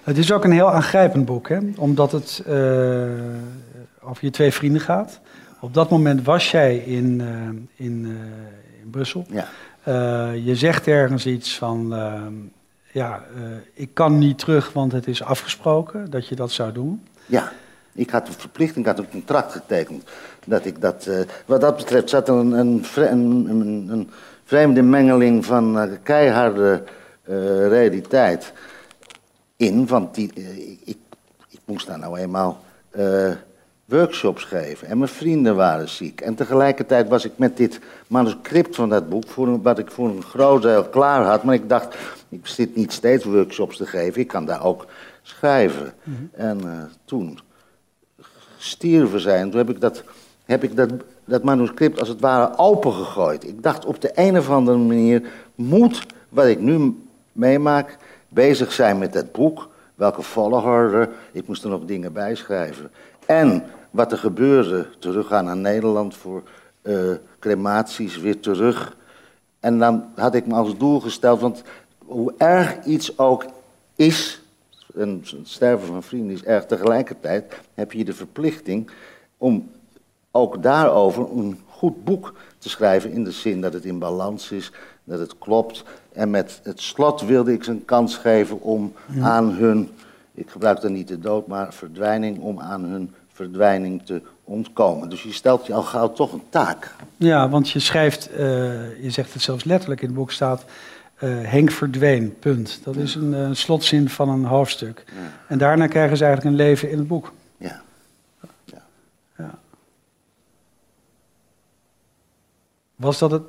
Het 0.03 0.19
is 0.19 0.33
ook 0.33 0.45
een 0.45 0.53
heel 0.53 0.71
aangrijpend 0.71 1.25
boek, 1.25 1.49
hè? 1.49 1.59
omdat 1.77 2.13
het 2.13 2.43
eh, 2.47 2.55
over 4.01 4.25
je 4.25 4.31
twee 4.31 4.53
vrienden 4.53 4.81
gaat. 4.81 5.21
Op 5.61 5.75
dat 5.75 5.91
moment 5.91 6.25
was 6.25 6.51
jij 6.51 6.77
in, 6.77 7.21
eh, 7.21 7.87
in, 7.87 8.05
eh, 8.05 8.83
in 8.83 8.91
Brussel. 8.91 9.27
Ja. 9.31 9.47
Je 10.33 10.55
zegt 10.55 10.87
ergens 10.87 11.27
iets 11.27 11.59
van, 11.59 11.95
ehm, 11.95 12.33
ja, 12.93 13.25
eh, 13.35 13.43
ik 13.75 13.95
kan 13.95 14.19
niet 14.19 14.39
terug, 14.39 14.73
want 14.73 14.93
het 14.93 15.07
is 15.07 15.23
afgesproken 15.23 16.11
dat 16.11 16.29
je 16.29 16.35
dat 16.35 16.51
zou 16.51 16.73
doen. 16.73 17.07
Ja, 17.27 17.53
ik 17.93 18.11
had 18.11 18.29
een 18.29 18.35
verplichting, 18.35 18.87
ik 18.87 18.97
had 18.97 18.99
een 18.99 19.11
contract 19.11 19.53
getekend. 19.53 20.05
Dat 20.47 20.65
ik 20.65 20.81
dat, 20.81 21.07
eh, 21.07 21.21
wat 21.47 21.61
dat 21.61 21.77
betreft 21.77 22.11
zat 22.11 22.29
er 22.29 22.35
een, 22.35 22.53
een, 22.53 22.85
een, 22.97 23.89
een, 23.91 24.11
vreemde 24.45 24.83
mengeling 24.83 25.45
van 25.45 25.79
eh, 25.79 25.93
keiharde 26.03 26.83
realiteit 27.69 28.53
in. 29.57 29.87
Want 29.87 30.15
die, 30.15 30.33
ik, 30.85 30.99
ik, 31.49 31.61
moest 31.65 31.87
daar 31.87 31.99
nou 31.99 32.19
eenmaal 32.19 32.61
workshops 33.93 34.45
geven. 34.45 34.89
En 34.89 34.99
mijn 34.99 35.11
vrienden 35.11 35.57
waren 35.57 35.89
ziek. 35.89 36.21
En 36.21 36.35
tegelijkertijd 36.35 37.09
was 37.09 37.25
ik 37.25 37.33
met 37.37 37.57
dit 37.57 37.81
manuscript 38.07 38.75
van 38.75 38.89
dat 38.89 39.09
boek, 39.09 39.27
voor 39.27 39.47
een, 39.47 39.63
wat 39.63 39.79
ik 39.79 39.91
voor 39.91 40.09
een 40.09 40.23
groot 40.23 40.63
deel 40.63 40.85
klaar 40.85 41.25
had. 41.25 41.45
Maar 41.45 41.55
ik 41.55 41.69
dacht, 41.69 41.97
ik 42.29 42.47
zit 42.47 42.77
niet 42.77 42.93
steeds 42.93 43.25
workshops 43.25 43.77
te 43.77 43.87
geven, 43.87 44.21
ik 44.21 44.29
kan 44.29 44.45
daar 44.45 44.65
ook 44.65 44.87
schrijven. 45.23 45.93
En 46.33 46.61
eh, 46.61 46.83
toen 47.05 47.39
stierven 48.59 49.21
zij. 49.21 49.39
En 49.39 49.51
toen 49.51 49.59
heb 49.59 49.71
ik 49.71 49.81
dat, 49.81 50.05
heb 50.45 50.63
ik 50.63 50.77
dat, 50.77 50.91
dat 51.25 51.43
manuscript 51.43 51.99
als 51.99 52.09
het 52.09 52.21
ware 52.21 52.59
opengegooid. 52.59 53.49
Ik 53.49 53.63
dacht 53.63 53.85
op 53.85 54.01
de 54.01 54.11
een 54.15 54.39
of 54.39 54.51
andere 54.51 54.79
manier 54.79 55.23
moet 55.55 56.07
wat 56.29 56.47
ik 56.47 56.61
nu 56.61 57.03
meemaak 57.33 57.97
bezig 58.29 58.73
zijn 58.73 58.99
met 58.99 59.13
dat 59.13 59.33
boek. 59.33 59.71
Welke 59.95 60.23
volgorde, 60.23 61.09
ik 61.33 61.47
moest 61.47 61.65
er 61.65 61.71
nog 61.71 61.85
dingen 61.85 62.13
bij 62.13 62.35
schrijven. 62.35 62.91
En 63.27 63.65
wat 63.93 64.13
er 64.13 64.19
gebeurde, 64.19 64.87
teruggaan 64.99 65.45
naar 65.45 65.57
Nederland 65.57 66.17
voor 66.17 66.43
eh, 66.83 67.11
crematies, 67.39 68.19
weer 68.19 68.41
terug. 68.41 68.97
En 69.61 69.79
dan 69.79 70.05
had 70.15 70.35
ik 70.35 70.47
me 70.47 70.55
als 70.55 70.77
doel 70.79 71.01
gesteld, 71.01 71.41
want 71.41 71.63
hoe 71.99 72.35
erg 72.37 72.85
iets 72.85 73.19
ook 73.19 73.45
is, 73.97 74.43
en 74.95 75.23
het 75.25 75.49
sterven 75.49 75.87
van 75.87 76.03
vrienden 76.03 76.35
is 76.35 76.45
erg 76.45 76.67
tegelijkertijd, 76.67 77.55
heb 77.75 77.93
je 77.93 78.05
de 78.05 78.15
verplichting 78.15 78.91
om 79.37 79.71
ook 80.31 80.63
daarover 80.63 81.31
een 81.37 81.61
goed 81.69 82.05
boek 82.05 82.35
te 82.59 82.69
schrijven 82.69 83.13
in 83.13 83.25
de 83.25 83.31
zin 83.31 83.61
dat 83.61 83.73
het 83.73 83.85
in 83.85 83.99
balans 83.99 84.51
is, 84.51 84.73
dat 85.05 85.19
het 85.19 85.39
klopt. 85.39 85.85
En 86.13 86.31
met 86.31 86.61
het 86.63 86.81
slot 86.81 87.21
wilde 87.21 87.53
ik 87.53 87.65
ze 87.65 87.71
een 87.71 87.85
kans 87.85 88.17
geven 88.17 88.61
om 88.61 88.93
aan 89.21 89.51
hun, 89.51 89.91
ik 90.35 90.51
gebruik 90.51 90.81
dan 90.81 90.93
niet 90.93 91.09
de 91.09 91.19
dood, 91.19 91.47
maar 91.47 91.75
verdwijning, 91.75 92.41
om 92.41 92.61
aan 92.61 92.83
hun 92.83 93.15
verdwijning 93.33 94.03
te 94.07 94.23
ontkomen. 94.45 95.09
Dus 95.09 95.23
je 95.23 95.33
stelt 95.33 95.67
je 95.67 95.75
al 95.75 95.83
gauw 95.83 96.13
toch 96.13 96.33
een 96.33 96.43
taak. 96.49 96.95
Ja, 97.17 97.49
want 97.49 97.71
je 97.71 97.79
schrijft, 97.79 98.31
eh, 98.31 98.39
je 99.03 99.11
zegt 99.11 99.33
het 99.33 99.43
zelfs 99.43 99.65
letterlijk 99.65 100.01
in 100.01 100.07
het 100.07 100.17
boek 100.17 100.33
staat, 100.33 100.65
eh, 101.15 101.29
Henk 101.43 101.71
verdween, 101.71 102.39
punt. 102.39 102.81
Dat 102.85 102.97
is 102.97 103.15
een 103.15 103.35
eh, 103.35 103.49
slotzin 103.53 104.09
van 104.09 104.29
een 104.29 104.45
hoofdstuk. 104.45 105.05
En 105.49 105.59
daarna 105.59 105.87
krijgen 105.87 106.17
ze 106.17 106.25
eigenlijk 106.25 106.55
een 106.57 106.65
leven 106.65 106.91
in 106.91 106.99
het 106.99 107.09
boek. 107.09 107.33
Ja. 107.57 107.83
Ja. 109.37 109.59
Was 112.97 113.19
dat 113.19 113.31
het 113.31 113.43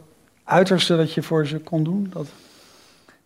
uiterste 0.43 0.97
dat 0.97 1.13
je 1.13 1.23
voor 1.23 1.47
ze 1.47 1.59
kon 1.59 1.83
doen? 1.83 2.07
Dat... 2.13 2.27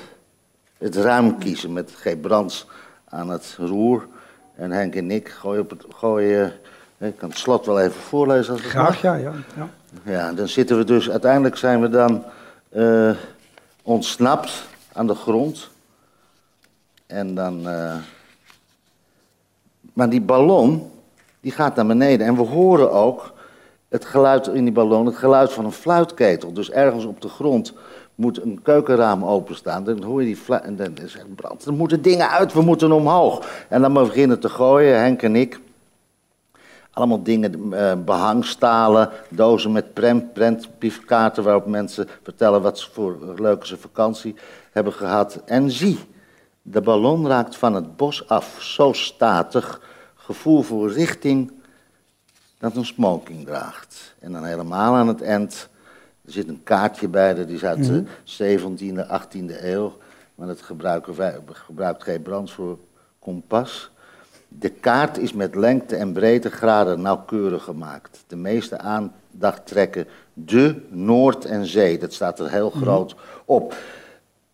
het 0.79 0.97
ruim 0.97 1.39
kiezen 1.39 1.73
met 1.73 1.95
G. 1.95 2.21
Brands 2.21 2.67
aan 3.09 3.29
het 3.29 3.57
roer. 3.59 4.07
En 4.57 4.71
Henk 4.71 4.95
en 4.95 5.11
ik 5.11 5.29
gooien, 5.29 5.63
op 5.63 5.71
het, 5.71 5.85
gooien 5.95 6.53
ik 6.99 7.17
kan 7.17 7.29
het 7.29 7.39
slot 7.39 7.67
wel 7.67 7.81
even 7.81 8.01
voorlezen 8.01 8.53
als 8.53 8.63
het 8.63 8.71
Graag, 8.71 9.03
ja, 9.03 9.15
ja, 9.15 9.33
ja. 9.57 9.69
Ja, 10.03 10.33
dan 10.33 10.49
zitten 10.49 10.77
we 10.77 10.85
dus, 10.85 11.11
uiteindelijk 11.11 11.57
zijn 11.57 11.81
we 11.81 11.89
dan 11.89 12.25
uh, 12.73 13.15
ontsnapt 13.83 14.67
aan 14.93 15.07
de 15.07 15.15
grond. 15.15 15.69
En 17.07 17.35
dan, 17.35 17.69
uh, 17.69 17.97
maar 19.93 20.09
die 20.11 20.21
ballon, 20.21 20.91
die 21.41 21.53
gaat 21.53 21.77
naar 21.77 21.87
beneden. 21.87 22.27
En 22.27 22.37
we 22.37 22.43
horen 22.43 22.93
ook 22.93 23.33
het 23.89 24.05
geluid 24.05 24.47
in 24.47 24.65
die 24.65 24.73
ballon, 24.73 25.07
het 25.07 25.17
geluid 25.17 25.53
van 25.53 25.65
een 25.65 25.73
fluitketel. 25.73 26.53
Dus 26.53 26.71
ergens 26.71 27.05
op 27.05 27.21
de 27.21 27.29
grond 27.29 27.75
moet 28.19 28.43
een 28.43 28.61
keukenraam 28.63 29.25
openstaan. 29.25 29.85
Dan 29.85 30.03
hoor 30.03 30.21
je 30.21 30.27
die 30.27 30.37
fluit, 30.37 30.63
en 30.63 30.77
dan 30.77 30.93
zegt 31.07 31.35
brand, 31.35 31.65
er 31.65 31.73
moeten 31.73 32.03
dingen 32.03 32.29
uit, 32.29 32.53
we 32.53 32.63
moeten 32.63 32.93
omhoog. 32.93 33.47
En 33.69 33.81
dan 33.81 33.93
beginnen 33.93 34.41
te 34.41 34.49
gooien, 34.49 35.01
Henk 35.01 35.23
en 35.23 35.37
ik. 35.37 35.61
Allemaal 36.93 37.23
dingen, 37.23 37.73
uh, 37.73 37.93
behangstalen, 38.05 39.11
dozen 39.29 39.73
met 39.73 39.95
prentbriefkaarten 40.33 41.43
waarop 41.43 41.67
mensen 41.67 42.09
vertellen 42.23 42.63
wat 42.63 42.79
ze 42.79 42.91
voor 42.93 43.19
een 43.23 43.43
leuke 43.43 43.77
vakantie 43.77 44.35
hebben 44.73 44.93
gehad. 44.93 45.41
En 45.45 45.71
zie, 45.71 45.99
de 46.63 46.81
ballon 46.81 47.27
raakt 47.27 47.57
van 47.57 47.75
het 47.75 47.97
bos 47.97 48.29
af, 48.29 48.57
zo 48.61 48.93
statig, 48.93 49.81
gevoel 50.15 50.63
voor 50.63 50.93
richting 50.93 51.53
dat 52.59 52.77
een 52.77 52.87
smoking 52.87 53.47
draagt. 53.47 54.15
En 54.21 54.33
dan 54.33 54.45
helemaal 54.45 54.95
aan 54.95 55.09
het 55.09 55.23
eind, 55.23 55.69
er 56.29 56.35
zit 56.35 56.49
een 56.49 56.63
kaartje 56.63 57.09
bij, 57.09 57.35
dat 57.35 57.49
is 57.49 57.65
uit 57.65 57.85
de 57.85 58.05
17e, 58.25 59.07
18e 59.07 59.63
eeuw, 59.63 59.97
maar 60.35 60.47
dat 60.47 60.63
gebruiken 60.63 61.17
wij, 61.17 61.39
gebruikt 61.47 62.03
geen 62.03 62.23
brand 62.23 62.51
voor 62.51 62.79
kompas. 63.19 63.91
De 64.49 64.69
kaart 64.69 65.19
is 65.19 65.33
met 65.33 65.55
lengte 65.55 65.97
en 65.97 66.13
breedtegraden 66.13 67.01
nauwkeurig 67.01 67.65
gemaakt. 67.65 68.25
De 68.27 68.37
meeste 68.37 68.79
aandacht 68.79 69.67
trekken 69.67 70.07
de 70.33 70.83
Noord 70.89 71.45
en 71.45 71.67
Zee. 71.67 71.99
Dat 71.99 72.13
staat 72.13 72.39
er 72.39 72.51
heel 72.51 72.71
groot 72.71 73.17
op. 73.45 73.77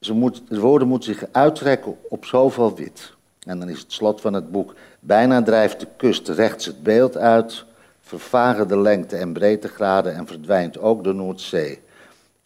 Ze 0.00 0.12
moet, 0.12 0.42
de 0.48 0.60
woorden 0.60 0.88
moeten 0.88 1.14
zich 1.14 1.24
uittrekken 1.32 1.96
op 2.08 2.24
zoveel 2.24 2.76
wit. 2.76 3.14
En 3.46 3.58
dan 3.58 3.68
is 3.68 3.80
het 3.80 3.92
slot 3.92 4.20
van 4.20 4.32
het 4.32 4.50
boek. 4.50 4.74
Bijna 5.00 5.42
drijft 5.42 5.80
de 5.80 5.88
kust 5.96 6.28
rechts 6.28 6.66
het 6.66 6.82
beeld 6.82 7.16
uit, 7.16 7.64
vervagen 8.04 8.68
de 8.68 8.78
lengte 8.78 9.16
en 9.16 9.32
breedtegraden 9.32 10.14
en 10.14 10.26
verdwijnt 10.26 10.78
ook 10.78 11.04
de 11.04 11.12
Noordzee. 11.12 11.80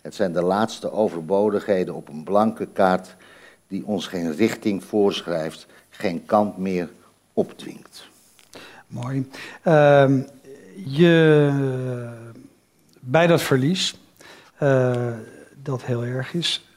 Het 0.01 0.15
zijn 0.15 0.33
de 0.33 0.43
laatste 0.43 0.93
overbodigheden 0.93 1.95
op 1.95 2.09
een 2.09 2.25
blanke 2.25 2.67
kaart 2.67 3.17
die 3.69 3.87
ons 3.87 4.07
geen 4.07 4.35
richting 4.35 4.85
voorschrijft, 4.85 5.67
geen 5.91 6.25
kant 6.27 6.57
meer 6.57 6.89
opdwingt. 7.33 8.09
Mooi. 8.87 9.29
Uh, 9.65 10.11
je, 10.87 11.53
bij 13.01 13.27
dat 13.27 13.43
verlies, 13.43 14.01
uh, 14.63 15.13
dat 15.63 15.83
heel 15.83 16.05
erg 16.05 16.35
is, 16.35 16.68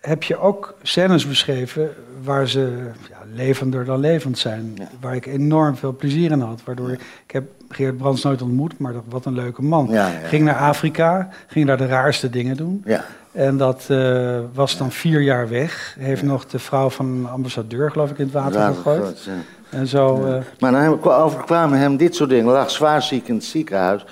heb 0.00 0.22
je 0.22 0.38
ook 0.38 0.74
scènes 0.82 1.26
beschreven 1.26 1.90
waar 2.22 2.48
ze 2.48 2.90
ja, 3.08 3.18
levender 3.34 3.84
dan 3.84 4.00
levend 4.00 4.38
zijn. 4.38 4.72
Ja. 4.74 4.88
Waar 5.00 5.14
ik 5.14 5.26
enorm 5.26 5.76
veel 5.76 5.96
plezier 5.96 6.30
in 6.30 6.40
had. 6.40 6.60
Waardoor 6.64 6.90
ik, 6.90 7.00
ik 7.26 7.30
heb 7.30 7.44
Geert 7.68 7.96
Brands 7.96 8.22
nooit 8.22 8.42
ontmoet, 8.42 8.78
maar 8.78 8.94
wat 9.08 9.24
een 9.24 9.34
leuke 9.34 9.62
man. 9.62 9.90
Ging 10.24 10.44
naar 10.44 10.56
Afrika, 10.56 11.28
ging 11.46 11.66
daar 11.66 11.76
de 11.76 11.86
raarste 11.86 12.30
dingen 12.30 12.56
doen. 12.56 12.84
En 13.32 13.56
dat 13.56 13.86
uh, 13.90 14.38
was 14.52 14.78
dan 14.78 14.90
vier 14.90 15.20
jaar 15.20 15.48
weg. 15.48 15.96
Heeft 15.98 16.22
nog 16.22 16.46
de 16.46 16.58
vrouw 16.58 16.90
van 16.90 17.06
een 17.06 17.26
ambassadeur, 17.26 17.90
geloof 17.90 18.10
ik, 18.10 18.18
in 18.18 18.24
het 18.24 18.32
water 18.32 18.60
gegooid. 18.60 19.28
En 19.70 19.86
zo, 19.86 20.26
uh... 20.26 20.36
Maar 20.58 20.72
dan 20.72 21.02
overkwamen 21.02 21.78
hem 21.78 21.96
dit 21.96 22.14
soort 22.14 22.30
dingen. 22.30 22.52
lag 22.52 22.70
zwaar 22.70 23.02
ziek 23.02 23.28
in 23.28 23.34
het 23.34 23.44
ziekenhuis. 23.44 24.04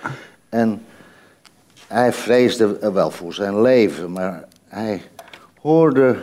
En 0.49 0.83
hij 1.87 2.13
vreesde 2.13 2.91
wel 2.93 3.11
voor 3.11 3.35
zijn 3.35 3.61
leven, 3.61 4.13
maar 4.13 4.45
hij 4.69 5.03
hoorde 5.61 6.17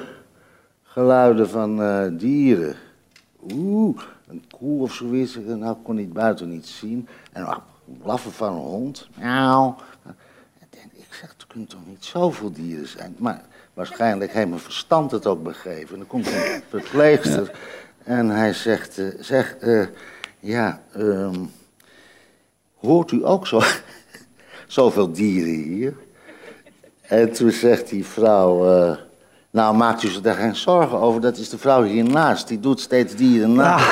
geluiden 0.83 1.49
van 1.49 1.81
uh, 1.81 2.07
dieren. 2.11 2.75
Oeh, 3.53 4.01
een 4.27 4.43
koe 4.57 4.81
of 4.81 4.93
zoiets. 4.93 5.37
Nou, 5.45 5.77
kon 5.83 5.95
niet 5.95 6.13
buiten 6.13 6.49
niet 6.49 6.67
zien. 6.67 7.07
En 7.31 7.45
ach, 7.45 7.61
blaffen 8.01 8.31
van 8.31 8.53
een 8.53 8.59
hond. 8.59 9.07
Miauw. 9.19 9.75
Ik 10.93 11.21
zeg, 11.21 11.35
er 11.37 11.47
kunnen 11.47 11.67
toch 11.67 11.85
niet 11.87 12.05
zoveel 12.05 12.51
dieren 12.51 12.87
zijn? 12.87 13.15
Maar 13.17 13.41
waarschijnlijk 13.73 14.33
heeft 14.33 14.47
mijn 14.47 14.59
verstand 14.59 15.11
het 15.11 15.25
ook 15.25 15.43
begeven. 15.43 15.89
En 15.89 15.97
dan 15.97 16.07
komt 16.07 16.27
een 16.27 16.61
verpleegster 16.69 17.51
en 18.03 18.29
hij 18.29 18.53
zegt, 18.53 18.97
uh, 18.97 19.13
zeg, 19.19 19.55
uh, 19.61 19.87
ja, 20.39 20.81
um, 20.97 21.51
hoort 22.75 23.11
u 23.11 23.25
ook 23.25 23.47
zo, 23.47 23.61
zoveel 24.67 25.11
dieren 25.11 25.73
hier? 25.73 25.93
En 27.01 27.31
toen 27.33 27.51
zegt 27.51 27.89
die 27.89 28.05
vrouw, 28.05 28.77
uh, 28.77 28.97
nou 29.55 29.75
maakt 29.75 30.03
u 30.03 30.07
zich 30.07 30.21
daar 30.21 30.35
geen 30.35 30.55
zorgen 30.55 30.99
over, 30.99 31.21
dat 31.21 31.37
is 31.37 31.49
de 31.49 31.57
vrouw 31.57 31.83
hiernaast, 31.83 32.47
die 32.47 32.59
doet 32.59 32.79
steeds 32.79 33.15
dieren 33.15 33.53
na. 33.53 33.79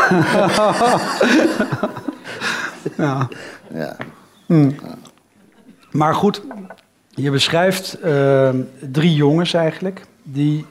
Ja. 2.98 3.27
ja. 3.74 3.96
Hmm. 4.46 4.75
Maar 5.91 6.15
goed, 6.15 6.41
je 7.10 7.32
beschrijft 7.32 8.00
ehm, 8.00 8.62
drie 8.91 9.13
jongens 9.13 9.53
eigenlijk, 9.53 10.05
die 10.24 10.65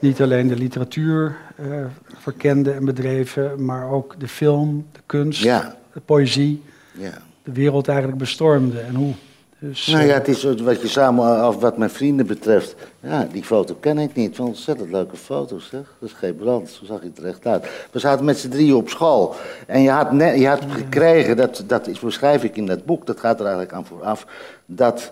niet 0.00 0.22
alleen 0.22 0.48
de 0.48 0.56
literatuur 0.56 1.36
uh, 1.60 1.84
verkenden 2.18 2.74
en 2.74 2.84
bedreven, 2.84 3.64
maar 3.64 3.90
ook 3.90 4.14
de 4.18 4.28
film, 4.28 4.86
de 4.92 5.00
kunst, 5.06 5.42
de 5.42 6.00
poëzie, 6.04 6.62
ja. 6.92 7.12
de 7.42 7.52
wereld 7.52 7.88
eigenlijk 7.88 8.18
bestormde. 8.18 8.80
En 8.80 8.94
hoe? 8.94 9.14
Dus, 9.62 9.86
nou 9.86 10.04
ja, 10.04 10.08
eh, 10.08 10.14
het 10.14 10.28
is 10.28 10.42
wat 10.42 10.80
je 10.80 10.88
samen, 10.88 11.48
of 11.48 11.56
wat 11.56 11.78
mijn 11.78 11.90
vrienden 11.90 12.26
betreft. 12.26 12.74
Ja, 13.00 13.28
die 13.32 13.44
foto 13.44 13.76
ken 13.80 13.98
ik 13.98 14.14
niet. 14.14 14.36
Van 14.36 14.46
ontzettend 14.46 14.90
leuke 14.90 15.16
foto's, 15.16 15.68
zeg. 15.68 15.94
Dat 15.98 16.08
is 16.08 16.14
geen 16.14 16.36
brand, 16.36 16.68
zo 16.68 16.84
zag 16.84 17.00
je 17.02 17.08
het 17.08 17.18
recht 17.18 17.46
uit. 17.46 17.66
We 17.90 17.98
zaten 17.98 18.24
met 18.24 18.38
z'n 18.38 18.48
drieën 18.48 18.74
op 18.74 18.88
school. 18.88 19.34
En 19.66 19.82
je 19.82 19.90
had, 19.90 20.12
net, 20.12 20.38
je 20.38 20.46
had 20.46 20.62
gekregen, 20.68 21.36
dat, 21.36 21.64
dat 21.66 21.86
is, 21.86 21.98
beschrijf 21.98 22.44
ik 22.44 22.56
in 22.56 22.66
dat 22.66 22.84
boek, 22.84 23.06
dat 23.06 23.20
gaat 23.20 23.38
er 23.38 23.46
eigenlijk 23.46 23.74
aan 23.74 23.86
vooraf, 23.86 24.26
dat 24.66 25.10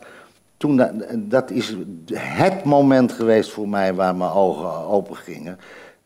toen, 0.57 0.77
dat, 0.77 0.91
dat 1.17 1.51
is 1.51 1.77
het 2.15 2.65
moment 2.65 3.13
geweest 3.13 3.51
voor 3.51 3.69
mij 3.69 3.95
waar 3.95 4.17
mijn 4.17 4.31
ogen 4.31 4.71
open 4.71 5.17
gingen. 5.17 5.59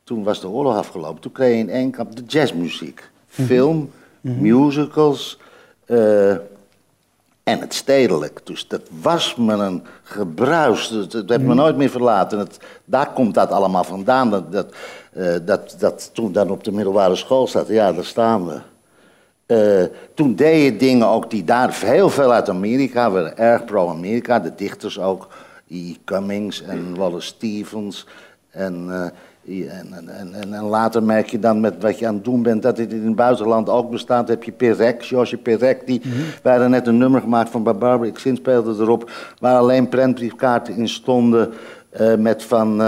Toen 0.05 0.23
was 0.23 0.41
de 0.41 0.49
oorlog 0.49 0.77
afgelopen. 0.77 1.21
Toen 1.21 1.33
kreeg 1.33 1.53
je 1.53 1.59
in 1.59 1.71
één 1.71 1.91
kamp 1.91 2.17
de 2.17 2.23
jazzmuziek. 2.27 3.11
Mhm. 3.35 3.47
Film, 3.47 3.91
mhm. 4.21 4.41
musicals 4.41 5.39
uh, 5.87 6.37
en 7.45 7.61
het 7.61 7.75
stedelijk. 7.75 8.41
Dus 8.45 8.69
dat 8.69 8.83
was 9.01 9.37
me 9.37 9.53
een 9.53 9.83
gebruis. 10.03 10.89
Dat, 10.89 11.13
dat 11.13 11.29
heeft 11.29 11.41
me 11.41 11.47
mhm. 11.47 11.57
nooit 11.57 11.77
meer 11.77 11.91
verlaten. 11.91 12.39
Het, 12.39 12.59
daar 12.85 13.13
komt 13.13 13.35
dat 13.35 13.51
allemaal 13.51 13.85
vandaan. 13.85 14.31
Dat, 14.31 14.53
dat, 14.53 14.75
uh, 15.17 15.35
dat, 15.45 15.77
dat 15.79 16.11
toen 16.13 16.33
dan 16.33 16.51
op 16.51 16.65
de 16.65 16.73
middelbare 16.73 17.17
school 17.17 17.49
zat, 17.49 17.69
ja, 17.69 17.93
daar 17.93 18.05
staan 18.05 18.47
we. 18.47 18.61
Uh, 19.47 19.97
toen 20.15 20.35
deed 20.35 20.65
je 20.65 20.77
dingen 20.77 21.07
ook 21.07 21.31
die 21.31 21.45
daar 21.45 21.79
heel 21.85 22.11
veel 22.11 22.33
uit 22.33 22.49
Amerika, 22.49 23.11
waren 23.11 23.39
erg 23.39 23.65
pro-Amerika, 23.65 24.41
de 24.41 24.55
dichters 24.55 24.99
ook, 24.99 25.29
E. 25.69 25.95
Cummings 26.05 26.63
en 26.63 26.95
Wallace 26.95 27.27
Stevens. 27.27 28.07
En, 28.51 28.87
uh, 28.89 29.07
en, 29.47 30.09
en, 30.09 30.35
en, 30.35 30.55
en, 30.55 30.65
later 30.65 31.03
merk 31.03 31.27
je 31.27 31.39
dan 31.39 31.61
met 31.61 31.83
wat 31.83 31.99
je 31.99 32.07
aan 32.07 32.15
het 32.15 32.25
doen 32.25 32.43
bent 32.43 32.63
dat 32.63 32.77
dit 32.77 32.93
in 32.93 33.07
het 33.07 33.15
buitenland 33.15 33.69
ook 33.69 33.91
bestaat. 33.91 34.27
Dan 34.27 34.37
heb 34.37 34.45
je 34.45 34.53
Perec, 34.53 35.05
George 35.05 35.37
Perec, 35.37 35.87
die, 35.87 36.01
mm 36.05 36.13
-hmm. 36.43 36.71
net 36.71 36.87
een 36.87 36.99
nummer 36.99 37.21
gemaakt 37.21 37.51
van 37.51 37.63
Barbara 37.63 38.05
Ik 38.05 38.19
speelde 38.19 38.83
erop, 38.83 39.11
waar 39.39 39.57
alleen 39.57 39.89
prentbriefkaarten 39.89 40.77
in 40.77 40.89
stonden 40.89 41.53
uh, 42.01 42.15
met 42.15 42.43
van 42.43 42.81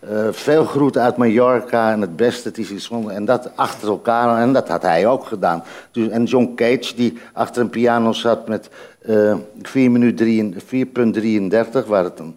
eh, 0.00 0.28
veel 0.30 0.64
groeten 0.64 1.02
uit 1.02 1.16
Mallorca 1.16 1.92
en 1.92 2.00
het 2.00 2.16
beste, 2.16 2.48
het 2.48 2.58
is 2.58 2.70
iets 2.70 2.86
van... 2.86 3.10
En 3.10 3.24
dat 3.24 3.50
achter 3.54 3.88
elkaar, 3.88 4.40
en 4.40 4.52
dat 4.52 4.68
had 4.68 4.82
hij 4.82 5.06
ook 5.06 5.24
gedaan. 5.24 5.62
Dus, 5.90 6.08
en 6.08 6.24
John 6.24 6.52
Cage, 6.54 6.94
die 6.96 7.18
achter 7.32 7.62
een 7.62 7.70
piano 7.70 8.12
zat 8.12 8.48
met 8.48 8.70
eh 9.00 9.34
4 9.62 9.90
minuten 9.90 10.54
4.33, 10.54 11.86
waar 11.86 12.04
het 12.04 12.18
een, 12.18 12.34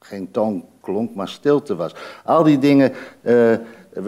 geen 0.00 0.30
toon 0.30 0.64
klonk, 0.80 1.14
maar 1.14 1.28
stilte 1.28 1.76
was. 1.76 1.94
Al 2.24 2.42
die 2.42 2.58
dingen, 2.58 2.92
eh 3.22 3.52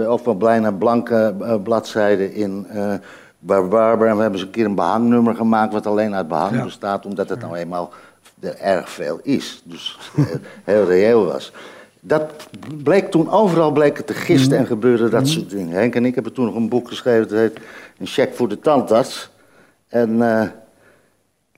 ook 0.06 0.20
van 0.20 0.38
bijna 0.38 0.72
blanke 0.72 1.34
eh, 1.40 1.62
bladzijden 1.62 2.32
in... 2.32 2.66
eh 2.68 2.94
Barbara, 3.40 3.90
en 3.90 3.98
we 3.98 4.06
hebben 4.06 4.32
eens 4.32 4.42
een 4.42 4.50
keer 4.50 4.64
een 4.64 4.74
behangnummer 4.74 5.34
gemaakt... 5.34 5.72
wat 5.72 5.86
alleen 5.86 6.14
uit 6.14 6.28
behang 6.28 6.56
Ja. 6.56 6.64
bestaat, 6.64 7.06
omdat 7.06 7.28
het 7.28 7.40
nou 7.40 7.56
eenmaal 7.56 7.90
er 8.40 8.56
erg 8.56 8.90
veel 8.90 9.20
is. 9.22 9.62
Dus 9.64 9.98
heel 10.64 10.84
reëel 10.84 11.24
was. 11.24 11.52
Dat 12.00 12.48
bleek 12.82 13.10
toen, 13.10 13.30
overal 13.30 13.72
bleek 13.72 13.96
het 13.96 14.06
te 14.06 14.14
gisten 14.14 14.58
en 14.58 14.66
gebeurde 14.66 15.08
dat 15.08 15.28
soort 15.28 15.50
dingen. 15.50 15.76
Henk 15.76 15.94
en 15.94 16.04
ik 16.04 16.14
hebben 16.14 16.32
toen 16.32 16.44
nog 16.44 16.54
een 16.54 16.68
boek 16.68 16.88
geschreven, 16.88 17.28
dat 17.28 17.38
heet 17.38 17.58
Een 17.98 18.06
cheque 18.06 18.34
voor 18.34 18.48
de 18.48 18.60
tandarts. 18.60 19.30
En 19.88 20.22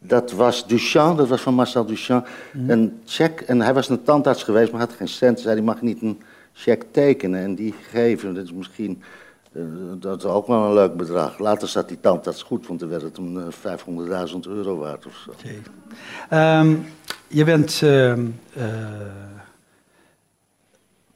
dat 0.02 0.32
was 0.32 0.66
Duchamp, 0.66 1.18
dat 1.18 1.28
was 1.28 1.40
van 1.40 1.54
Marcel 1.54 1.86
Duchamp. 1.86 2.28
Een 2.66 3.00
cheque, 3.04 3.46
en 3.46 3.60
hij 3.60 3.74
was 3.74 3.88
een 3.88 4.02
tandarts 4.02 4.42
geweest, 4.42 4.72
maar 4.72 4.80
had 4.80 4.92
geen 4.92 5.08
cent. 5.08 5.40
Zei 5.40 5.54
hij 5.54 5.64
mag 5.64 5.82
niet 5.82 6.02
een 6.02 6.20
cheque 6.52 6.90
tekenen 6.90 7.40
en 7.40 7.54
die 7.54 7.74
geven. 7.90 8.34
Dat 8.34 8.44
is 8.44 8.52
misschien, 8.52 9.02
eh, 9.52 9.62
dat 9.98 10.18
is 10.18 10.30
ook 10.30 10.46
wel 10.46 10.64
een 10.64 10.74
leuk 10.74 10.96
bedrag. 10.96 11.38
Later 11.38 11.68
zat 11.68 11.88
die 11.88 12.00
tandarts 12.00 12.42
goed, 12.42 12.66
want 12.66 12.80
dan 12.80 12.88
werd 12.88 13.02
het 13.02 13.16
een 13.16 13.36
eh, 13.36 13.52
500.000 13.52 14.46
euro 14.46 14.76
waard 14.78 15.06
of 15.06 15.16
zo. 15.24 15.32
Ehm, 16.28 16.76
je 17.26 17.44
bent 17.44 17.82
eh, 17.82 18.14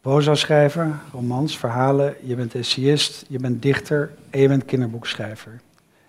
proza-schrijver, 0.01 0.99
romans, 1.13 1.59
verhalen. 1.59 2.15
Je 2.23 2.35
bent 2.35 2.55
essayist, 2.55 3.25
je 3.29 3.39
bent 3.39 3.63
dichter 3.63 4.13
en 4.31 4.41
je 4.41 4.49
bent 4.49 4.65
kinderboekschrijver. 4.65 5.61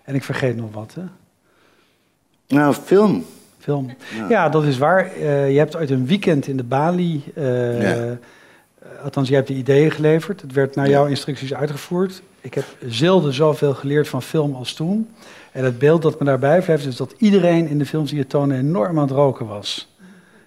En 0.03 0.15
ik 0.15 0.23
vergeet 0.23 0.55
nog 0.55 0.73
wat, 0.73 0.93
hè? 0.93 1.03
Nou, 2.47 2.73
film. 2.73 3.25
Film. 3.59 3.89
Ja, 4.29 4.49
dat 4.49 4.63
is 4.63 4.77
waar. 4.77 5.05
Eh, 5.05 5.51
je 5.51 5.57
hebt 5.57 5.75
ooit 5.75 5.89
een 5.89 6.05
weekend 6.05 6.47
in 6.47 6.57
de 6.57 6.63
Bali. 6.63 7.23
eh, 7.35 7.81
Ja. 7.81 8.17
Althans, 9.03 9.29
je 9.29 9.35
hebt 9.35 9.47
de 9.47 9.53
ideeën 9.53 9.91
geleverd. 9.91 10.41
Het 10.41 10.53
werd 10.53 10.75
naar 10.75 10.89
jouw 10.89 11.05
instructies 11.05 11.53
uitgevoerd. 11.53 12.21
Ik 12.41 12.53
heb 12.53 12.63
zelden 12.87 13.33
zoveel 13.33 13.73
geleerd 13.73 14.07
van 14.07 14.21
film 14.21 14.55
als 14.55 14.73
toen. 14.73 15.09
En 15.51 15.63
het 15.63 15.79
beeld 15.79 16.01
dat 16.01 16.19
me 16.19 16.25
daarbij 16.25 16.61
blijft, 16.61 16.85
is 16.85 16.95
dat 16.95 17.13
iedereen 17.17 17.67
in 17.67 17.77
de 17.77 17.85
films 17.85 18.09
die 18.09 18.19
je 18.19 18.27
toonde 18.27 18.55
enorm 18.55 18.97
aan 18.97 19.03
het 19.07 19.11
roken 19.15 19.47
was. 19.47 19.93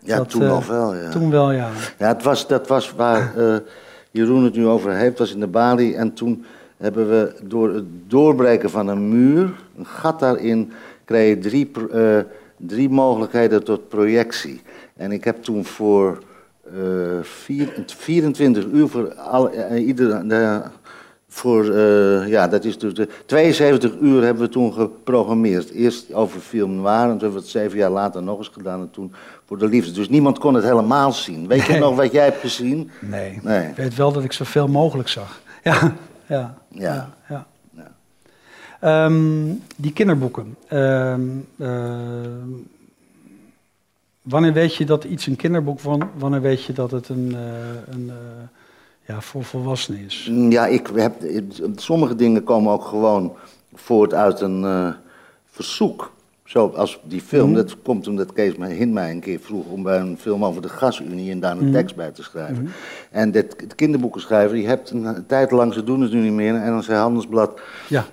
Ja, 0.02 0.16
Dat, 0.16 0.28
toen 0.30 0.42
eh, 0.42 0.48
nog 0.48 0.66
wel, 0.66 0.94
ja. 0.94 1.10
Toen 1.10 1.30
wel, 1.30 1.52
ja. 1.52 1.70
Ja, 1.98 2.08
het 2.08 2.22
was, 2.22 2.46
dat 2.46 2.68
was 2.68 2.92
waar 2.92 3.32
Jeroen 4.10 4.44
het 4.44 4.54
nu 4.56 4.66
over 4.66 4.92
heeft, 4.92 5.18
was 5.18 5.32
in 5.34 5.40
de 5.40 5.46
Bali. 5.46 5.94
En 5.94 6.12
toen 6.14 6.44
hebben 6.76 7.08
we 7.08 7.34
door 7.42 7.74
het 7.74 7.84
doorbreken 8.06 8.70
van 8.70 8.88
een 8.88 9.08
muur, 9.08 9.50
een 9.78 9.86
gat 9.86 10.20
daarin, 10.20 10.72
kreeg 11.08 11.28
je 11.28 11.38
drie, 11.38 11.70
eh, 11.92 12.18
drie 12.56 12.88
mogelijkheden 12.88 13.64
tot 13.64 13.88
projectie. 13.88 14.62
En 14.96 15.12
ik 15.12 15.24
heb 15.24 15.42
toen 15.42 15.64
voor 15.64 16.22
eh, 16.64 17.22
vier, 17.22 17.84
24 17.86 18.64
uur 18.64 18.88
voor 18.88 19.14
alle, 19.14 19.50
eh, 19.50 19.86
ieder, 19.86 20.28
de, 20.28 20.62
voor, 21.28 21.74
eh, 21.74 22.28
ja, 22.28 22.48
dat 22.48 22.64
is 22.64 22.78
dus 22.78 22.94
de 22.94 23.08
72 23.26 23.96
uur 24.00 24.22
hebben 24.22 24.42
we 24.42 24.48
toen 24.48 24.72
geprogrammeerd. 24.72 25.70
Eerst 25.70 26.12
over 26.12 26.40
film 26.40 26.74
noir, 26.74 27.02
en 27.02 27.08
toen 27.08 27.18
hebben 27.18 27.30
we 27.30 27.38
het 27.38 27.48
zeven 27.48 27.78
jaar 27.78 27.90
later 27.90 28.22
nog 28.22 28.38
eens 28.38 28.50
gedaan 28.52 28.80
en 28.80 28.90
toen 28.90 29.12
voor 29.46 29.58
de 29.58 29.66
liefde. 29.66 29.92
Dus 29.92 30.08
niemand 30.08 30.38
kon 30.38 30.54
het 30.54 30.64
helemaal 30.64 31.12
zien. 31.12 31.46
Weet 31.46 31.64
je 31.64 31.78
nog 31.78 31.96
wat 31.96 32.12
jij 32.12 32.24
hebt 32.24 32.40
gezien? 32.40 32.90
Nee. 33.00 33.40
Nee. 33.42 33.68
Ik 33.68 33.76
weet 33.76 33.94
wel 33.94 34.12
dat 34.12 34.24
ik 34.24 34.32
zoveel 34.32 34.66
mogelijk 34.66 35.08
zag. 35.08 35.40
Ja, 35.62 35.96
ja. 36.26 36.54
Ja. 36.68 36.84
ja. 36.84 37.08
Ja. 37.28 37.46
Ehm, 38.80 39.52
die 39.76 39.92
kinderboeken. 39.92 40.56
Ehm, 40.68 41.20
ehm, 41.58 42.50
wanneer 44.22 44.52
weet 44.52 44.74
je 44.74 44.84
dat 44.84 45.04
iets 45.04 45.26
een 45.26 45.36
kinderboek 45.36 45.80
was? 45.80 45.98
Wanneer 46.18 46.40
weet 46.40 46.64
je 46.64 46.72
dat 46.72 46.90
het 46.90 47.08
een, 47.08 47.34
eh, 47.34 47.94
een 47.94 48.10
eh, 48.10 48.16
ja, 49.06 49.20
voor 49.20 49.44
volwassenen 49.44 50.04
is? 50.04 50.30
Ja, 50.48 50.66
ik 50.66 50.90
heb, 50.94 51.14
sommige 51.76 52.14
dingen 52.14 52.44
komen 52.44 52.72
ook 52.72 52.84
gewoon 52.84 53.32
voort 53.74 54.14
uit 54.14 54.40
een 54.40 54.64
eh, 54.64 54.90
verzoek. 56.48 56.74
Zoals 56.74 57.00
die 57.04 57.20
film, 57.20 57.54
dat 57.54 57.76
komt 57.82 58.08
omdat 58.08 58.32
Kees 58.32 58.56
mij, 58.56 58.86
mij 58.86 59.10
een 59.10 59.20
keer 59.20 59.38
vroeg 59.40 59.66
om 59.66 59.82
bij 59.82 59.98
een 59.98 60.18
film 60.20 60.44
over 60.44 60.62
de 60.62 60.68
gasunie 60.68 61.30
en 61.30 61.40
daar 61.40 61.58
een 61.58 61.72
tekst 61.72 61.96
bij 61.96 62.10
te 62.10 62.22
schrijven. 62.22 62.68
En 63.10 63.30
dit, 63.30 63.54
het 63.60 63.74
kinderboekenschrijver, 63.74 64.56
die 64.56 64.66
hebt 64.66 64.90
een, 64.90 65.04
een 65.04 65.26
tijd 65.26 65.50
lang, 65.50 65.74
ze 65.74 65.84
doen 65.84 66.00
het 66.00 66.12
nu 66.12 66.20
niet 66.20 66.32
meer, 66.32 66.54
en 66.54 66.70
dan 66.70 66.82
zei 66.82 66.98
Handelsblad, 66.98 67.60
Ja. 67.88 68.04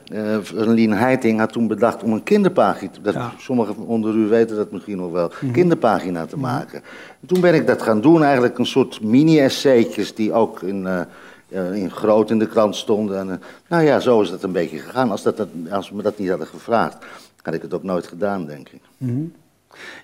Lien 0.54 0.94
Heiting 0.94 1.40
had 1.40 1.52
toen 1.52 1.68
bedacht 1.68 2.04
om 2.04 2.12
een 2.14 2.24
kinderpagina, 2.24 2.92
dat, 3.02 3.14
Ja. 3.14 3.34
sommigen 3.38 3.78
onder 3.78 4.16
u 4.16 4.28
weten 4.28 4.56
dat 4.56 4.72
misschien 4.72 4.98
nog 4.98 5.12
wel, 5.12 5.32
kinderpagina 5.52 6.26
te 6.26 6.38
maken. 6.38 6.82
En 7.22 7.28
toen 7.28 7.42
ben 7.42 7.54
ik 7.54 7.68
dat 7.68 7.82
gaan 7.82 8.02
doen, 8.02 8.24
eigenlijk 8.24 8.58
een 8.58 8.66
soort 8.66 9.02
mini-essaytjes 9.02 10.16
die 10.16 10.34
ook 10.34 10.62
in, 10.62 10.88
eh, 10.88 11.00
in 11.50 11.92
groot 11.92 12.30
in 12.30 12.40
de 12.40 12.48
krant 12.48 12.76
stonden. 12.76 13.20
En, 13.20 13.30
eh, 13.32 13.38
nou 13.68 13.84
ja, 13.84 14.00
zo 14.00 14.22
is 14.22 14.30
dat 14.30 14.44
een 14.44 14.52
beetje 14.52 14.78
gegaan. 14.78 15.12
Als, 15.12 15.24
dat, 15.24 15.48
als 15.70 15.90
we 15.90 15.96
me 15.96 16.02
dat 16.02 16.18
niet 16.18 16.30
hadden 16.30 16.48
gevraagd, 16.48 16.98
had 17.42 17.54
ik 17.54 17.62
het 17.62 17.74
ook 17.74 17.84
nooit 17.84 18.08
gedaan, 18.08 18.46
denk 18.46 18.70
ik. 18.70 18.82
Mhm. 18.98 19.24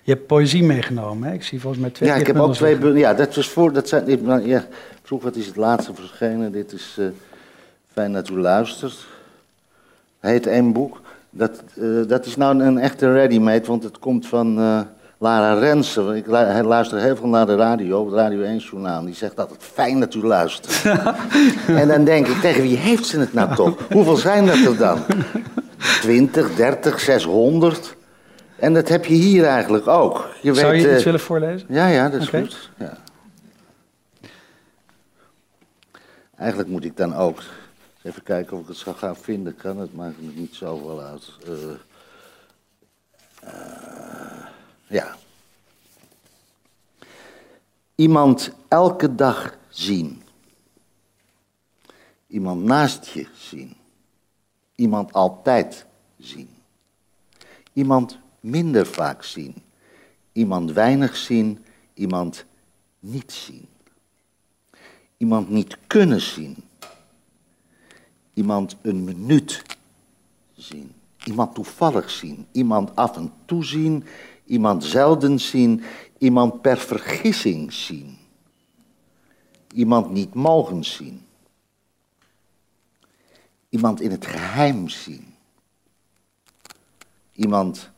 Je 0.02 0.12
hebt 0.12 0.26
poëzie 0.26 0.62
meegenomen, 0.64 1.28
hè? 1.28 1.34
Ik 1.34 1.42
zie 1.42 1.60
volgens 1.60 1.82
mij 1.82 1.90
twee 1.90 2.08
Ja, 2.08 2.14
ik 2.14 2.26
heb 2.26 2.36
ook 2.36 2.54
twee... 2.54 2.72
liggen. 2.74 2.92
bu- 2.92 2.98
Ja, 2.98 3.14
dat 3.14 3.34
was 3.34 3.48
voor... 3.48 3.72
Dat 3.72 3.88
zijn, 3.88 4.44
ja, 4.46 4.66
vroeg, 5.02 5.22
wat 5.22 5.36
is 5.36 5.46
het 5.46 5.56
laatste 5.56 5.94
verschenen? 5.94 6.52
Dit 6.52 6.72
is 6.72 6.96
eh, 6.98 7.06
Fijn 7.92 8.12
dat 8.12 8.28
u 8.28 8.38
luistert. 8.38 9.06
Heet 10.20 10.46
één 10.46 10.72
boek. 10.72 11.00
Dat, 11.30 11.62
eh, 11.74 11.84
dat 12.06 12.26
is 12.26 12.36
nou 12.36 12.60
een 12.62 12.78
echte 12.78 13.12
ready-made, 13.12 13.66
want 13.66 13.82
het 13.82 13.98
komt 13.98 14.26
van 14.26 14.58
Lara 15.22 15.54
Rensen. 15.54 16.16
Ik 16.16 16.26
luister 16.26 16.98
heel 16.98 17.16
veel 17.16 17.28
naar 17.28 17.46
de 17.46 17.56
radio, 17.56 18.06
het 18.06 18.14
Radio 18.14 18.58
1-journaal. 18.58 19.04
Die 19.04 19.14
zegt 19.14 19.40
altijd, 19.40 19.62
fijn 19.62 20.00
dat 20.00 20.14
u 20.14 20.22
luistert. 20.22 20.82
en 21.80 21.88
dan 21.88 22.04
denk 22.04 22.26
ik, 22.26 22.40
tegen 22.40 22.62
wie 22.62 22.76
heeft 22.76 23.06
ze 23.06 23.18
het 23.18 23.32
nou 23.32 23.54
toch? 23.54 23.78
Hoeveel 23.92 24.16
zijn 24.16 24.46
dat 24.46 24.56
er 24.56 24.76
dan? 24.76 24.98
20, 26.00 26.54
30, 26.54 27.00
600? 27.00 27.96
En 28.56 28.74
dat 28.74 28.88
heb 28.88 29.04
je 29.04 29.14
hier 29.14 29.44
eigenlijk 29.44 29.86
ook. 29.86 30.28
Je 30.40 30.54
Zou 30.54 30.72
weet, 30.72 30.82
je 30.82 30.88
eh, 30.88 30.94
iets 30.94 31.04
willen 31.04 31.20
voorlezen? 31.20 31.66
ja, 31.70 31.86
ja, 31.86 32.08
dat 32.08 32.20
is 32.20 32.28
goed. 32.28 32.70
Ja. 32.78 32.96
Eigenlijk 36.36 36.68
moet 36.68 36.84
ik 36.84 36.96
dan 36.96 37.14
ook 37.14 37.42
even 38.02 38.22
kijken 38.22 38.56
of 38.56 38.62
ik 38.62 38.68
het 38.68 38.76
zou 38.76 38.96
gaan 38.96 39.16
vinden. 39.16 39.56
Kan 39.56 39.78
het 39.78 39.94
maakt 39.94 40.20
me 40.20 40.30
niet 40.34 40.54
zoveel 40.54 41.02
uit. 41.02 41.30
Eh, 41.46 41.52
eh, 43.42 44.31
ja. 44.92 45.16
Iemand 47.94 48.50
elke 48.68 49.14
dag 49.14 49.56
zien. 49.68 50.22
Iemand 52.26 52.62
naast 52.62 53.06
je 53.06 53.26
zien. 53.34 53.76
Iemand 54.74 55.12
altijd 55.12 55.86
zien. 56.18 56.48
Iemand 57.72 58.18
minder 58.40 58.86
vaak 58.86 59.22
zien. 59.22 59.54
Iemand 60.32 60.72
weinig 60.72 61.16
zien, 61.16 61.64
iemand 61.94 62.44
niet 63.00 63.32
zien. 63.32 63.68
Iemand 65.16 65.48
niet 65.48 65.78
kunnen 65.86 66.20
zien. 66.20 66.56
Iemand 68.34 68.76
een 68.82 69.04
minuut 69.04 69.62
zien. 70.54 70.92
Iemand 71.24 71.54
toevallig 71.54 72.10
zien. 72.10 72.46
Iemand 72.52 72.96
af 72.96 73.16
en 73.16 73.32
toe 73.44 73.64
zien. 73.64 74.04
Iemand 74.44 74.84
zelden 74.84 75.40
zien. 75.40 75.82
Iemand 76.18 76.60
per 76.60 76.78
vergissing 76.78 77.72
zien. 77.72 78.18
Iemand 79.74 80.10
niet 80.10 80.34
mogen 80.34 80.84
zien. 80.84 81.26
Iemand 83.68 84.00
in 84.00 84.10
het 84.10 84.26
geheim 84.26 84.88
zien. 84.88 85.34
Iemand 87.32 87.90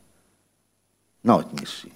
nooit 1.21 1.51
meer 1.51 1.67
zien. 1.67 1.93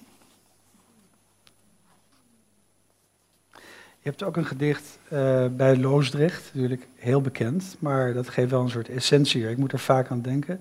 Je 4.02 4.08
hebt 4.08 4.22
ook 4.22 4.36
een 4.36 4.46
gedicht 4.46 4.98
eh, 5.08 5.46
bij 5.46 5.76
Loosdrecht, 5.76 6.50
natuurlijk 6.54 6.88
heel 6.94 7.20
bekend, 7.20 7.76
maar 7.78 8.12
dat 8.12 8.28
geeft 8.28 8.50
wel 8.50 8.60
een 8.60 8.70
soort 8.70 8.88
essentie. 8.88 9.50
Ik 9.50 9.56
moet 9.56 9.72
er 9.72 9.78
vaak 9.78 10.10
aan 10.10 10.22
denken. 10.22 10.60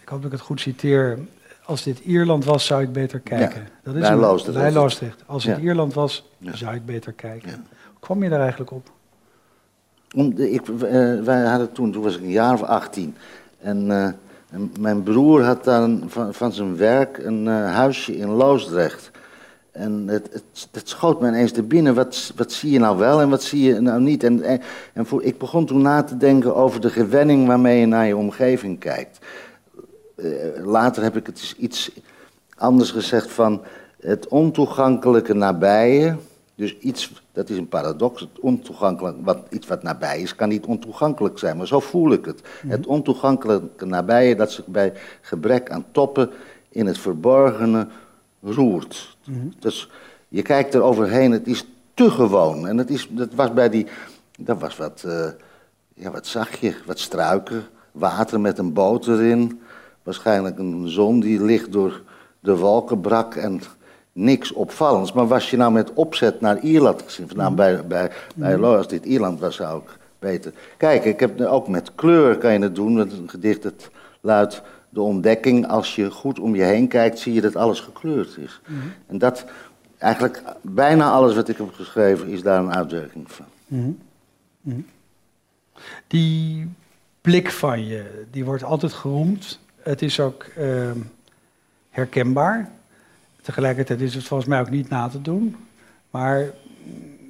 Ik 0.00 0.08
hoop 0.08 0.22
dat 0.22 0.24
ik 0.24 0.38
het 0.38 0.46
goed 0.46 0.60
citeer. 0.60 1.18
Als 1.68 1.82
dit 1.82 1.98
Ierland 1.98 2.44
was, 2.44 2.66
zou 2.66 2.82
ik 2.82 2.92
beter 2.92 3.20
kijken. 3.20 3.68
dat 3.82 3.94
is 3.94 4.00
bij 4.00 4.16
Loosdrecht. 4.16 4.58
Bij 4.58 4.72
Loosdrecht. 4.72 5.22
Als 5.26 5.44
het 5.44 5.56
Ja. 5.56 5.62
Ierland 5.62 5.94
was, 5.94 6.30
Ja. 6.38 6.56
zou 6.56 6.74
ik 6.74 6.86
beter 6.86 7.12
kijken. 7.12 7.50
Hoe 7.50 8.00
kwam 8.00 8.22
je 8.22 8.28
daar 8.28 8.40
eigenlijk 8.40 8.70
op? 8.70 8.90
Om 10.14 10.32
ik, 10.36 10.68
eh, 10.68 11.20
wij 11.20 11.44
hadden 11.44 11.72
toen, 11.72 11.92
toen 11.92 12.02
was 12.02 12.16
ik 12.16 12.22
een 12.22 12.30
jaar 12.30 12.52
of 12.52 12.62
18. 12.62 13.16
En, 13.60 13.90
eh, 13.90 14.04
en 14.50 14.72
mijn 14.80 15.02
broer 15.02 15.42
had 15.42 15.64
dan 15.64 16.04
van, 16.06 16.34
van 16.34 16.52
zijn 16.52 16.76
werk 16.76 17.18
een 17.18 17.48
eh, 17.48 17.72
huisje 17.74 18.16
in 18.16 18.28
Loosdrecht. 18.28 19.10
En 19.72 20.04
het, 20.06 20.28
het, 20.32 20.68
het 20.72 20.88
schoot 20.88 21.20
me 21.20 21.28
ineens 21.28 21.52
binnen, 21.66 21.94
wat, 21.94 22.32
wat 22.36 22.52
zie 22.52 22.70
je 22.70 22.78
nou 22.78 22.98
wel 22.98 23.20
en 23.20 23.28
wat 23.28 23.42
zie 23.42 23.62
je 23.62 23.80
nou 23.80 24.00
niet? 24.00 24.24
En, 24.24 24.42
en, 24.42 24.60
en 24.92 25.06
voor, 25.06 25.22
ik 25.22 25.38
begon 25.38 25.66
toen 25.66 25.82
na 25.82 26.02
te 26.02 26.16
denken 26.16 26.54
over 26.56 26.80
de 26.80 26.90
gewenning 26.90 27.46
waarmee 27.46 27.80
je 27.80 27.86
naar 27.86 28.06
je 28.06 28.16
omgeving 28.16 28.78
kijkt. 28.78 29.18
Eh, 30.18 30.64
later 30.64 31.02
heb 31.02 31.16
ik 31.16 31.26
het 31.26 31.54
iets 31.58 31.90
anders 32.56 32.90
gezegd 32.90 33.30
van 33.30 33.62
het 34.00 34.28
ontoegankelijke 34.28 35.34
nabije. 35.34 36.16
Dus 36.54 36.78
iets, 36.78 37.12
dat 37.32 37.48
is 37.48 37.56
een 37.56 37.68
paradox, 37.68 38.20
het 38.20 38.40
ontoegankelijk, 38.40 39.16
wat, 39.20 39.38
iets 39.50 39.66
wat 39.66 39.82
nabij 39.82 40.20
is, 40.20 40.34
kan 40.34 40.48
niet 40.48 40.66
ontoegankelijk 40.66 41.38
zijn, 41.38 41.56
maar 41.56 41.66
zo 41.66 41.80
voel 41.80 42.12
ik 42.12 42.24
het. 42.24 42.40
Het 42.66 42.86
ontoegankelijke 42.86 43.86
nabije 43.86 44.36
dat 44.36 44.52
zich 44.52 44.66
bij 44.66 44.92
gebrek 45.20 45.70
aan 45.70 45.84
toppen 45.90 46.30
in 46.68 46.86
het 46.86 46.98
verborgene 46.98 47.86
roert. 48.42 49.16
Dus 49.58 49.90
je 50.28 50.42
kijkt 50.42 50.74
er 50.74 50.82
overheen, 50.82 51.32
het 51.32 51.46
is 51.46 51.66
te 51.94 52.10
gewoon. 52.10 52.68
En 52.68 52.78
het 52.78 52.90
is, 52.90 53.08
dat 53.10 53.34
was 53.34 53.52
bij 53.52 53.68
die, 53.68 53.86
dat 54.38 54.60
was 54.60 54.76
wat, 54.76 55.02
uh, 55.06 55.26
ja, 55.94 56.10
wat 56.10 56.26
zag 56.26 56.60
je, 56.60 56.74
wat 56.86 56.98
struiken, 56.98 57.66
water 57.92 58.40
met 58.40 58.58
een 58.58 58.72
boot 58.72 59.06
erin. 59.06 59.60
Waarschijnlijk 60.08 60.58
een 60.58 60.88
zon 60.88 61.20
die 61.20 61.44
licht 61.44 61.72
door 61.72 62.02
de 62.40 62.56
wolken 62.56 63.00
brak 63.00 63.34
en 63.34 63.60
niks 64.12 64.52
opvallends. 64.52 65.12
Maar 65.12 65.26
was 65.26 65.50
je 65.50 65.56
nou 65.56 65.72
met 65.72 65.92
opzet 65.92 66.40
naar 66.40 66.60
Ierland 66.60 67.02
gezien, 67.02 67.28
vandaan 67.28 67.54
bij, 67.54 67.86
bij, 67.86 68.10
bij 68.34 68.58
als 68.58 68.88
dit 68.88 69.04
Ierland 69.04 69.40
was, 69.40 69.56
zou 69.56 69.82
ik 69.82 69.98
beter. 70.18 70.52
Kijk, 70.76 71.04
ik 71.04 71.20
heb 71.20 71.40
ook 71.40 71.68
met 71.68 71.94
kleur 71.94 72.38
kan 72.38 72.52
je 72.52 72.58
het 72.58 72.74
doen, 72.74 72.94
met 72.94 73.12
een 73.12 73.28
gedicht 73.28 73.62
dat 73.62 73.90
luidt 74.20 74.62
de 74.88 75.00
ontdekking, 75.00 75.66
als 75.66 75.94
je 75.94 76.10
goed 76.10 76.38
om 76.38 76.54
je 76.54 76.62
heen 76.62 76.88
kijkt, 76.88 77.18
zie 77.18 77.32
je 77.32 77.40
dat 77.40 77.56
alles 77.56 77.80
gekleurd 77.80 78.36
is. 78.36 78.60
Mhm. 78.66 78.80
En 79.06 79.18
dat, 79.18 79.44
eigenlijk 79.98 80.42
bijna 80.62 81.10
alles 81.10 81.34
wat 81.34 81.48
ik 81.48 81.56
heb 81.56 81.72
geschreven, 81.72 82.28
is 82.28 82.42
daar 82.42 82.60
een 82.60 82.74
uitwerking 82.74 83.30
van. 83.30 83.46
Mhm. 83.66 83.90
Mhm. 84.60 84.80
Die 86.06 86.68
blik 87.20 87.50
van 87.50 87.86
je, 87.86 88.24
die 88.30 88.44
wordt 88.44 88.64
altijd 88.64 88.92
geroemd. 88.92 89.58
Het 89.78 90.02
is 90.02 90.20
ook 90.20 90.42
ehm, 90.42 90.98
herkenbaar. 91.90 92.70
Tegelijkertijd 93.42 94.00
is 94.00 94.14
het 94.14 94.24
volgens 94.24 94.48
mij 94.48 94.60
ook 94.60 94.70
niet 94.70 94.88
na 94.88 95.08
te 95.08 95.22
doen. 95.22 95.56
Maar 96.10 96.50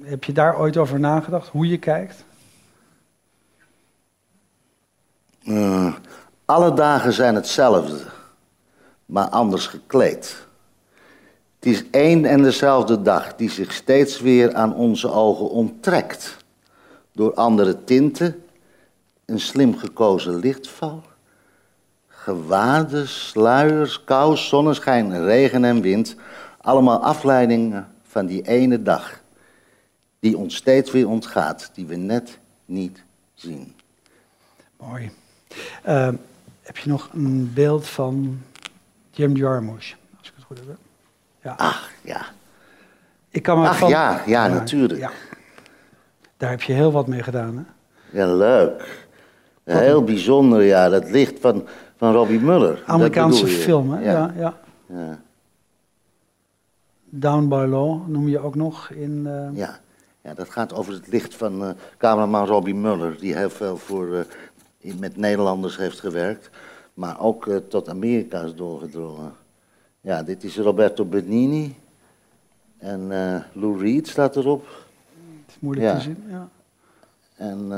heb 0.03 0.23
je 0.23 0.31
daar 0.33 0.59
ooit 0.59 0.77
over 0.77 0.99
nagedacht, 0.99 1.47
hoe 1.47 1.67
je 1.67 1.77
kijkt? 1.77 2.23
Uh, 5.43 5.95
alle 6.45 6.73
dagen 6.73 7.13
zijn 7.13 7.35
hetzelfde, 7.35 7.99
maar 9.05 9.29
anders 9.29 9.67
gekleed. 9.67 10.47
Het 11.59 11.73
is 11.73 11.83
één 11.91 12.25
en 12.25 12.41
dezelfde 12.41 13.01
dag 13.01 13.35
die 13.35 13.49
zich 13.49 13.73
steeds 13.73 14.19
weer 14.19 14.53
aan 14.53 14.75
onze 14.75 15.11
ogen 15.11 15.49
onttrekt. 15.49 16.37
Door 17.11 17.33
andere 17.33 17.83
tinten, 17.83 18.43
een 19.25 19.39
slim 19.39 19.77
gekozen 19.77 20.35
lichtval, 20.35 21.03
gewaden, 22.23 23.07
sluiers, 23.07 24.03
kou, 24.03 24.37
zonneschijn, 24.37 25.23
regen 25.23 25.63
en 25.63 25.81
wind. 25.81 26.15
Allemaal 26.61 27.03
afleidingen 27.03 27.87
van 28.03 28.25
die 28.25 28.47
ene 28.47 28.81
dag, 28.81 29.21
die 30.19 30.37
ons 30.37 30.55
steeds 30.55 30.91
weer 30.91 31.07
ontgaat, 31.07 31.71
die 31.73 31.85
we 31.85 31.95
net 31.95 32.39
niet 32.65 33.03
zien. 33.33 33.75
Mooi. 34.77 35.11
Uh, 35.87 36.09
heb 36.61 36.77
je 36.77 36.89
nog 36.89 37.09
een 37.13 37.51
beeld 37.53 37.87
van 37.87 38.41
Jim 39.11 39.35
Jarmusch, 39.35 39.93
als 40.17 40.27
ik 40.27 40.33
het 40.35 40.45
goed 40.45 40.57
heb. 40.57 40.77
Ja. 41.41 41.53
Ach, 41.57 41.89
ja. 42.01 42.25
Ik 43.29 43.43
kan 43.43 43.65
Ach, 43.65 43.77
van... 43.77 43.89
ja, 43.89 44.21
ja, 44.25 44.47
natuurlijk. 44.47 44.99
Ja. 44.99 45.11
Daar 46.37 46.49
heb 46.49 46.61
je 46.61 46.73
heel 46.73 46.91
wat 46.91 47.07
mee 47.07 47.23
gedaan, 47.23 47.57
hè? 47.57 47.63
Ja, 48.19 48.33
leuk. 48.35 49.07
heel 49.63 50.03
bijzonder, 50.03 50.61
ja. 50.61 50.89
Dat 50.89 51.09
licht 51.09 51.39
van, 51.39 51.67
van 51.99 52.13
Robbie 52.13 52.39
Muller. 52.39 52.83
Amerikaanse 52.85 53.47
film, 53.47 53.91
hè? 53.91 54.11
Ja. 54.11 54.33
ja. 54.37 54.59
ja, 54.85 55.19
Down 57.09 57.47
by 57.47 57.65
Law 57.69 58.07
noem 58.07 58.27
je 58.27 58.39
ook 58.39 58.55
nog 58.55 58.89
in... 58.89 59.23
Uh... 59.25 59.57
Ja. 59.57 59.79
ja, 60.21 60.33
dat 60.33 60.49
gaat 60.49 60.73
over 60.73 60.93
het 60.93 61.07
licht 61.07 61.35
van 61.35 61.63
uh, 61.63 61.69
cameraman 61.97 62.45
Robbie 62.45 62.75
Muller... 62.75 63.17
die 63.19 63.35
heel 63.35 63.49
veel 63.49 63.77
voor 63.77 64.25
uh, 64.81 64.93
met 64.99 65.17
Nederlanders 65.17 65.77
heeft 65.77 65.99
gewerkt, 65.99 66.49
maar 66.93 67.19
ook 67.19 67.49
tot 67.69 67.89
Amerika 67.89 68.41
is 68.41 68.55
doorgedrongen. 68.55 69.33
Ja, 70.01 70.23
dit 70.23 70.43
is 70.43 70.57
Roberto 70.57 71.05
Benigni 71.05 71.75
en 72.77 73.07
Lou 73.53 73.79
Reed 73.79 74.07
staat 74.07 74.35
erop. 74.35 74.65
Het 75.45 75.55
is 75.55 75.59
moeilijk 75.59 75.95
te 75.95 76.01
zien, 76.01 76.23
ja. 76.27 76.49
En 77.35 77.71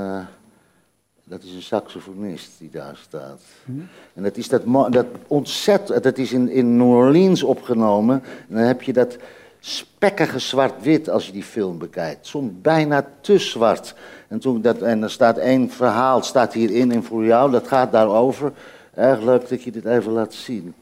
dat 1.32 1.44
is 1.44 1.54
een 1.54 1.62
saxofonist 1.62 2.52
die 2.60 2.70
daar 2.70 3.00
staat. 3.02 3.42
Hm. 3.66 3.72
En 4.14 4.24
dat 4.24 4.38
is 4.38 4.50
dat, 4.50 4.62
dat 4.90 5.06
ontzettend, 5.28 6.04
dat 6.04 6.18
is 6.18 6.32
in, 6.32 6.50
in 6.50 6.78
New 6.78 6.90
Orleans 6.90 7.44
opgenomen. 7.44 8.24
En 8.50 8.56
dan 8.56 8.64
heb 8.64 8.82
je 8.82 8.94
dat 8.94 9.18
spekkige 9.60 10.40
zwart-wit 10.40 11.10
als 11.10 11.26
je 11.26 11.32
die 11.32 11.44
film 11.44 11.78
bekijkt. 11.78 12.28
Soms 12.28 12.52
bijna 12.62 13.08
te 13.22 13.38
zwart. 13.38 13.96
En, 14.28 14.40
toen 14.40 14.62
dat, 14.62 14.82
en 14.82 15.04
er 15.04 15.12
staat 15.12 15.38
één 15.38 15.70
verhaal, 15.70 16.24
staat 16.24 16.54
hierin 16.54 16.92
en 16.92 17.04
voor 17.04 17.26
jou, 17.26 17.52
dat 17.52 17.68
gaat 17.68 17.92
daarover. 17.92 18.52
Erg 18.94 19.22
leuk 19.22 19.50
dat 19.50 19.64
je 19.64 19.72
dit 19.72 19.86
even 19.86 20.12
laat 20.12 20.34
zien. 20.34 20.74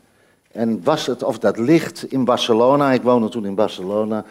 En 0.51 0.83
was 0.83 1.05
het 1.05 1.23
of 1.23 1.39
dat 1.39 1.57
licht 1.57 2.03
in 2.03 2.25
Barcelona, 2.25 2.91
ik 2.91 3.01
woonde 3.01 3.29
toen 3.29 3.45
in 3.45 3.55
Barcelona, 3.55 4.25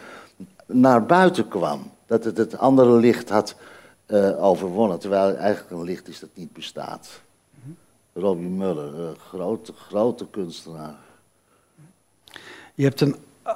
naar 0.65 1.05
buiten 1.05 1.47
kwam. 1.47 1.91
Dat 2.05 2.23
het 2.23 2.37
het 2.37 2.57
andere 2.57 2.91
licht 2.91 3.29
had 3.29 3.55
uh, 4.11 4.43
overwonnen, 4.43 4.99
terwijl 4.99 5.35
eigenlijk 5.35 5.71
een 5.71 5.83
licht 5.83 6.07
is 6.07 6.19
dat 6.19 6.29
niet 6.33 6.53
bestaat. 6.53 7.21
Robbie 8.13 8.49
Muller, 8.49 8.99
een 8.99 9.15
grote, 9.15 9.73
grote 9.73 10.27
kunstenaar. 10.27 10.95
Je 12.73 12.83
hebt 12.83 13.01
een, 13.01 13.15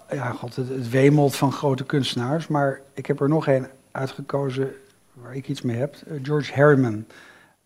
ja 0.09 0.31
god, 0.31 0.55
het, 0.55 0.69
het 0.69 0.89
wemelt 0.89 1.35
van 1.35 1.51
grote 1.51 1.83
kunstenaars, 1.83 2.47
maar 2.47 2.81
ik 2.93 3.05
heb 3.05 3.19
er 3.21 3.29
nog 3.29 3.47
één 3.47 3.69
uitgekozen 3.91 4.73
waar 5.13 5.35
ik 5.35 5.47
iets 5.47 5.61
mee 5.61 5.77
heb. 5.77 5.95
Eh, 6.07 6.19
George 6.23 6.53
Harriman. 6.53 7.05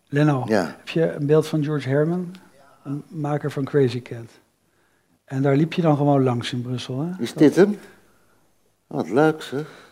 Leno, 0.08 0.46
heb 0.48 0.88
je 0.88 1.12
een 1.12 1.26
beeld 1.26 1.46
van 1.46 1.64
George 1.64 1.88
Harriman? 1.88 2.34
Een 2.84 3.02
maker 3.08 3.50
van 3.50 3.64
Crazy 3.64 4.02
Cat. 4.02 4.30
En 5.24 5.42
daar 5.42 5.56
liep 5.56 5.72
je 5.72 5.82
dan 5.82 5.96
gewoon 5.96 6.22
langs 6.22 6.52
in 6.52 6.62
Brussel, 6.62 7.00
hè? 7.00 7.22
Is 7.22 7.32
dit 7.32 7.56
hem? 7.56 7.78
Wat 8.86 9.10
leuk, 9.10 9.42
zeg. 9.42 9.87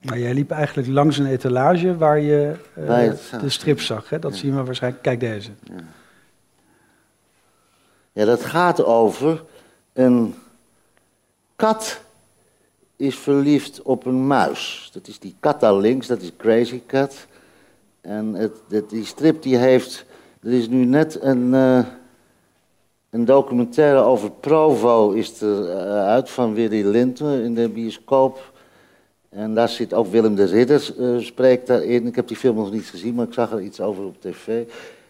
Maar 0.00 0.18
jij 0.18 0.34
liep 0.34 0.50
eigenlijk 0.50 0.88
langs 0.88 1.18
een 1.18 1.26
etalage 1.26 1.96
waar 1.96 2.20
je 2.20 2.54
uh, 2.78 3.40
de 3.40 3.48
strip 3.48 3.80
zag, 3.80 4.08
hè? 4.08 4.18
Dat 4.18 4.36
zien 4.36 4.56
we 4.56 4.64
waarschijnlijk. 4.64 5.02
Kijk 5.02 5.20
deze. 5.20 5.50
Ja. 5.62 5.74
ja, 8.12 8.24
dat 8.24 8.44
gaat 8.44 8.84
over 8.84 9.44
een 9.92 10.34
kat 11.56 12.00
is 12.96 13.16
verliefd 13.16 13.82
op 13.82 14.06
een 14.06 14.26
muis. 14.26 14.90
Dat 14.92 15.08
is 15.08 15.18
die 15.18 15.34
kat 15.40 15.60
daar 15.60 15.76
links, 15.76 16.06
dat 16.06 16.20
is 16.20 16.32
Crazy 16.36 16.82
Cat. 16.86 17.26
En 18.00 18.34
het, 18.34 18.52
die 18.88 19.04
strip 19.04 19.42
die 19.42 19.56
heeft... 19.56 20.04
Er 20.42 20.52
is 20.52 20.68
nu 20.68 20.84
net 20.84 21.22
een, 21.22 21.52
uh, 21.52 21.84
een 23.10 23.24
documentaire 23.24 23.98
over 23.98 24.30
Provo 24.30 25.10
is 25.10 25.40
er 25.40 25.60
uh, 25.60 26.06
uit 26.06 26.30
van 26.30 26.54
Willy 26.54 26.84
Linten 26.84 27.42
in 27.42 27.54
de 27.54 27.68
bioscoop. 27.68 28.52
En 29.36 29.54
daar 29.54 29.68
zit 29.68 29.94
ook 29.94 30.06
Willem 30.06 30.34
de 30.34 30.44
Ridder, 30.44 30.94
uh, 30.98 31.20
spreekt 31.20 31.66
daarin. 31.66 32.06
Ik 32.06 32.16
heb 32.16 32.28
die 32.28 32.36
film 32.36 32.56
nog 32.56 32.72
niet 32.72 32.84
gezien, 32.84 33.14
maar 33.14 33.26
ik 33.26 33.32
zag 33.32 33.52
er 33.52 33.60
iets 33.60 33.80
over 33.80 34.04
op 34.04 34.20
tv. 34.20 34.62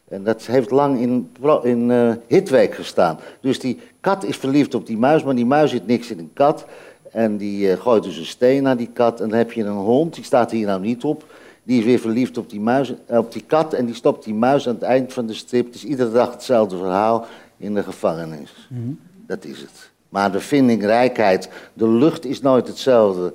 En 0.08 0.24
dat 0.24 0.46
heeft 0.46 0.70
lang 0.70 1.00
in, 1.00 1.30
in 1.62 1.90
uh, 1.90 2.12
Hitweek 2.26 2.74
gestaan. 2.74 3.18
Dus 3.40 3.58
die 3.58 3.78
kat 4.00 4.24
is 4.24 4.36
verliefd 4.36 4.74
op 4.74 4.86
die 4.86 4.96
muis, 4.96 5.24
maar 5.24 5.34
die 5.34 5.46
muis 5.46 5.70
zit 5.70 5.86
niks 5.86 6.10
in 6.10 6.18
een 6.18 6.30
kat. 6.32 6.66
En 7.10 7.36
die 7.36 7.70
uh, 7.70 7.80
gooit 7.80 8.02
dus 8.02 8.16
een 8.16 8.26
steen 8.26 8.62
naar 8.62 8.76
die 8.76 8.90
kat. 8.92 9.20
En 9.20 9.28
dan 9.28 9.38
heb 9.38 9.52
je 9.52 9.64
een 9.64 9.76
hond, 9.76 10.14
die 10.14 10.24
staat 10.24 10.50
hier 10.50 10.66
nou 10.66 10.80
niet 10.80 11.04
op. 11.04 11.24
Die 11.62 11.78
is 11.78 11.84
weer 11.84 11.98
verliefd 11.98 12.38
op 12.38 12.50
die, 12.50 12.60
muis, 12.60 12.94
eh, 13.06 13.18
op 13.18 13.32
die 13.32 13.44
kat. 13.46 13.72
En 13.72 13.86
die 13.86 13.94
stopt 13.94 14.24
die 14.24 14.34
muis 14.34 14.68
aan 14.68 14.74
het 14.74 14.82
eind 14.82 15.12
van 15.12 15.26
de 15.26 15.34
strip. 15.34 15.66
Het 15.66 15.74
is 15.74 15.84
iedere 15.84 16.12
dag 16.12 16.30
hetzelfde 16.30 16.76
verhaal 16.76 17.26
in 17.56 17.74
de 17.74 17.82
gevangenis. 17.82 18.68
Mhm. 18.68 18.92
Dat 19.26 19.44
is 19.44 19.60
het. 19.60 19.90
Maar 20.08 20.32
de 20.32 20.40
vindingrijkheid, 20.40 21.48
de 21.72 21.88
lucht 21.88 22.24
is 22.24 22.40
nooit 22.40 22.66
hetzelfde. 22.66 23.34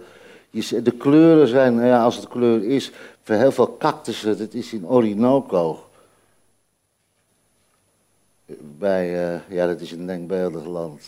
Je, 0.51 0.81
de 0.81 0.91
kleuren 0.91 1.47
zijn, 1.47 1.75
ja, 1.75 2.03
als 2.03 2.15
het 2.15 2.27
kleur 2.27 2.63
is, 2.63 2.91
voor 3.23 3.35
heel 3.35 3.51
veel 3.51 3.77
cactussen, 3.77 4.37
dat 4.37 4.53
is 4.53 4.73
in 4.73 4.87
Orinoco. 4.87 5.85
Bij, 8.77 9.33
uh, 9.33 9.39
ja, 9.49 9.67
dat 9.67 9.81
is 9.81 9.91
een 9.91 10.05
denkbeeldig 10.05 10.65
land 10.65 11.01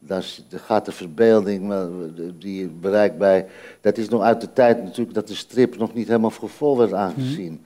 daar 0.00 0.24
gaat 0.50 0.84
de 0.84 0.92
verbeelding 0.92 1.72
die 2.38 2.60
je 2.60 2.68
bereikt 2.68 3.18
bij. 3.18 3.46
Dat 3.80 3.98
is 3.98 4.08
nog 4.08 4.22
uit 4.22 4.40
de 4.40 4.52
tijd 4.52 4.82
natuurlijk 4.82 5.14
dat 5.14 5.28
de 5.28 5.34
strip 5.34 5.78
nog 5.78 5.94
niet 5.94 6.06
helemaal 6.06 6.30
voor 6.30 6.48
vol 6.48 6.78
werd 6.78 6.92
aangezien. 6.92 7.64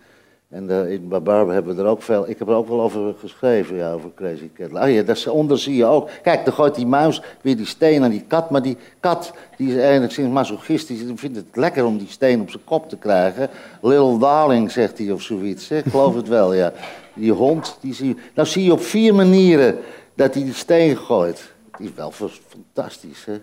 En 0.54 0.70
uh, 0.70 0.90
in 0.90 1.08
Barbar 1.08 1.48
hebben 1.52 1.76
we 1.76 1.82
er 1.82 1.88
ook 1.88 2.02
veel. 2.02 2.28
Ik 2.28 2.38
heb 2.38 2.48
er 2.48 2.54
ook 2.54 2.68
wel 2.68 2.80
over 2.80 3.14
geschreven, 3.18 3.76
ja, 3.76 3.92
over 3.92 4.10
Crazy 4.14 4.50
Cat. 4.54 4.72
Oh 4.72 4.90
ja, 4.90 5.02
daaronder 5.02 5.58
zie 5.58 5.76
je 5.76 5.84
ook. 5.84 6.10
Kijk, 6.22 6.44
dan 6.44 6.54
gooit 6.54 6.74
die 6.74 6.86
muis 6.86 7.22
weer 7.40 7.56
die 7.56 7.66
steen 7.66 8.02
aan 8.02 8.10
die 8.10 8.24
kat. 8.28 8.50
Maar 8.50 8.62
die 8.62 8.76
kat, 9.00 9.32
die 9.56 9.68
is 9.68 9.82
enigszins 9.82 10.32
masochistisch. 10.32 11.06
Die 11.06 11.16
vindt 11.16 11.36
het 11.36 11.46
lekker 11.52 11.84
om 11.84 11.98
die 11.98 12.08
steen 12.08 12.40
op 12.40 12.50
zijn 12.50 12.64
kop 12.64 12.88
te 12.88 12.96
krijgen. 12.96 13.48
Little 13.80 14.18
darling, 14.18 14.70
zegt 14.70 14.98
hij 14.98 15.10
of 15.10 15.22
zoiets. 15.22 15.70
Ik 15.70 15.84
geloof 15.90 16.14
het 16.14 16.28
wel, 16.28 16.54
ja. 16.54 16.72
Die 17.14 17.32
hond, 17.32 17.78
die 17.80 17.94
zie 17.94 18.08
je. 18.08 18.16
Nou 18.34 18.48
zie 18.48 18.64
je 18.64 18.72
op 18.72 18.82
vier 18.82 19.14
manieren 19.14 19.78
dat 20.14 20.34
hij 20.34 20.42
die 20.44 20.54
steen 20.54 20.96
gooit. 20.96 21.52
Die 21.78 21.88
is 21.88 21.94
wel 21.94 22.12
fantastisch, 22.12 23.24
hè? 23.24 23.40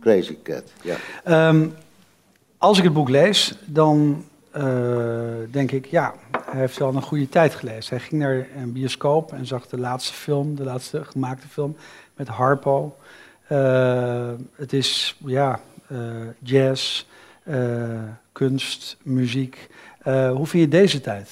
Crazy 0.00 0.36
Cat, 0.42 0.62
ja. 0.82 1.48
Um, 1.48 1.74
als 2.58 2.78
ik 2.78 2.84
het 2.84 2.92
boek 2.92 3.08
lees, 3.08 3.54
dan 3.64 4.24
denk 5.50 5.70
ik, 5.72 5.86
ja, 5.86 6.14
hij 6.50 6.60
heeft 6.60 6.78
wel 6.78 6.94
een 6.94 7.02
goede 7.02 7.28
tijd 7.28 7.54
gelezen. 7.54 7.96
Hij 7.96 8.06
ging 8.06 8.22
naar 8.22 8.46
een 8.56 8.72
bioscoop 8.72 9.32
en 9.32 9.46
zag 9.46 9.66
de 9.66 9.78
laatste 9.78 10.12
film, 10.12 10.54
de 10.54 10.64
laatste 10.64 11.04
gemaakte 11.04 11.48
film 11.48 11.76
met 12.16 12.28
Harpo. 12.28 12.96
Uh, 13.48 14.30
het 14.54 14.72
is, 14.72 15.16
ja, 15.24 15.60
uh, 15.92 15.98
jazz, 16.38 17.04
kunst, 18.32 18.96
muziek. 19.02 19.68
hoe 20.04 20.46
vind 20.46 20.62
je 20.62 20.68
deze 20.68 21.00
tijd? 21.00 21.30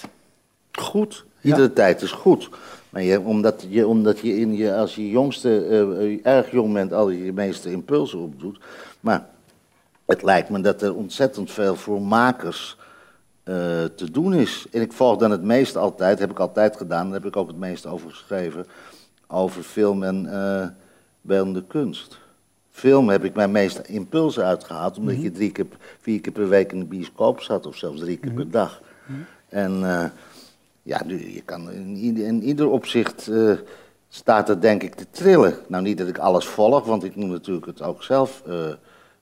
Goed. 0.72 1.24
Iedere 1.40 1.62
ja. 1.62 1.74
tijd 1.74 2.02
is 2.02 2.10
goed. 2.10 2.48
Maar 2.90 3.02
je, 3.02 3.20
omdat, 3.20 3.66
je, 3.68 3.86
omdat 3.86 4.18
je, 4.18 4.36
in 4.36 4.54
je 4.54 4.74
als 4.74 4.94
je 4.94 5.10
jongste, 5.10 6.20
erg 6.22 6.50
jong 6.50 6.72
bent, 6.72 6.92
al 6.92 7.10
je 7.10 7.32
meeste 7.32 7.70
impulsen 7.70 8.18
opdoet. 8.18 8.58
Maar 9.00 9.26
het 10.06 10.22
lijkt 10.22 10.48
me 10.48 10.60
dat 10.60 10.82
er 10.82 10.94
ontzettend 10.94 11.50
veel 11.50 11.76
voor 11.76 12.02
makers 12.02 12.76
te 13.94 14.10
doen 14.12 14.34
is. 14.34 14.66
En 14.70 14.80
ik 14.80 14.92
volg 14.92 15.18
dan 15.18 15.30
het 15.30 15.42
meest 15.42 15.76
altijd, 15.76 16.18
heb 16.18 16.30
ik 16.30 16.38
altijd 16.38 16.76
gedaan, 16.76 17.04
daar 17.04 17.20
heb 17.20 17.26
ik 17.26 17.36
ook 17.36 17.48
het 17.48 17.56
meest 17.56 17.86
over 17.86 18.10
geschreven, 18.10 18.66
over 19.26 19.62
film 19.62 20.02
en 20.02 20.24
uh, 20.24 20.66
beeldende 21.20 21.64
kunst. 21.66 22.18
Film 22.70 23.08
heb 23.08 23.24
ik 23.24 23.34
mijn 23.34 23.50
meeste 23.50 23.82
impulsen 23.86 24.44
uitgehaald, 24.44 24.98
omdat 24.98 25.14
je 25.14 25.28
mhm. 25.28 25.32
drie 25.32 25.52
keer, 25.52 25.66
vier 26.00 26.20
keer 26.20 26.32
per 26.32 26.48
week 26.48 26.72
in 26.72 26.78
de 26.78 26.84
bioscoop 26.84 27.40
zat, 27.40 27.66
of 27.66 27.76
zelfs 27.76 28.00
drie 28.00 28.16
keer 28.16 28.32
per 28.32 28.44
mhm. 28.44 28.52
dag. 28.52 28.82
Mhm. 29.06 29.20
En 29.48 29.80
uh, 29.80 30.04
ja, 30.82 31.04
nu, 31.04 31.32
je 31.32 31.42
kan 31.42 31.70
in, 31.70 32.16
in 32.16 32.42
ieder 32.42 32.68
opzicht 32.68 33.30
staat 34.08 34.48
er 34.48 34.60
denk 34.60 34.82
ik 34.82 34.94
te 34.94 35.06
trillen. 35.10 35.56
Nou, 35.68 35.82
niet 35.82 35.98
dat 35.98 36.08
ik 36.08 36.18
alles 36.18 36.46
volg, 36.46 36.84
want 36.84 37.04
ik 37.04 37.14
moet 37.14 37.30
natuurlijk 37.30 37.66
het 37.66 37.82
ook 37.82 38.02
zelf 38.02 38.42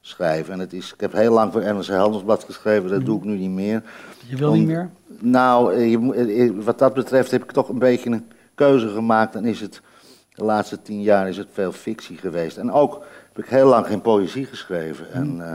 schrijven. 0.00 0.52
En 0.52 0.58
het 0.58 0.72
is, 0.72 0.92
ik 0.92 1.00
heb 1.00 1.12
heel 1.12 1.32
lang 1.32 1.52
voor 1.52 1.62
NRC 1.62 1.86
Handelsblad 1.86 2.44
geschreven, 2.44 2.90
dat 2.90 3.04
doe 3.04 3.18
ik 3.18 3.24
nu 3.24 3.36
niet 3.36 3.50
meer. 3.50 3.82
Je 4.26 4.36
wil 4.36 4.52
niet 4.52 4.66
meer? 4.66 4.90
Nou, 5.18 5.74
eh, 5.74 5.90
je, 5.90 6.14
eh, 6.14 6.46
eh, 6.46 6.52
wat 6.64 6.78
dat 6.78 6.94
betreft 6.94 7.30
heb 7.30 7.42
ik 7.42 7.52
toch 7.52 7.68
een 7.68 7.78
beetje 7.78 8.10
een 8.10 8.26
keuze 8.54 8.88
gemaakt. 8.88 9.34
En 9.34 9.44
is 9.44 9.60
het, 9.60 9.80
de 10.34 10.44
laatste 10.44 10.82
tien 10.82 11.02
jaar 11.02 11.28
is 11.28 11.36
het 11.36 11.48
veel 11.52 11.72
fictie 11.72 12.16
geweest. 12.16 12.56
En 12.56 12.72
ook 12.72 13.04
heb 13.32 13.44
ik 13.44 13.50
heel 13.50 13.68
lang 13.68 13.86
geen 13.86 14.00
poëzie 14.00 14.44
geschreven. 14.44 15.12
En 15.12 15.36
uh, 15.36 15.52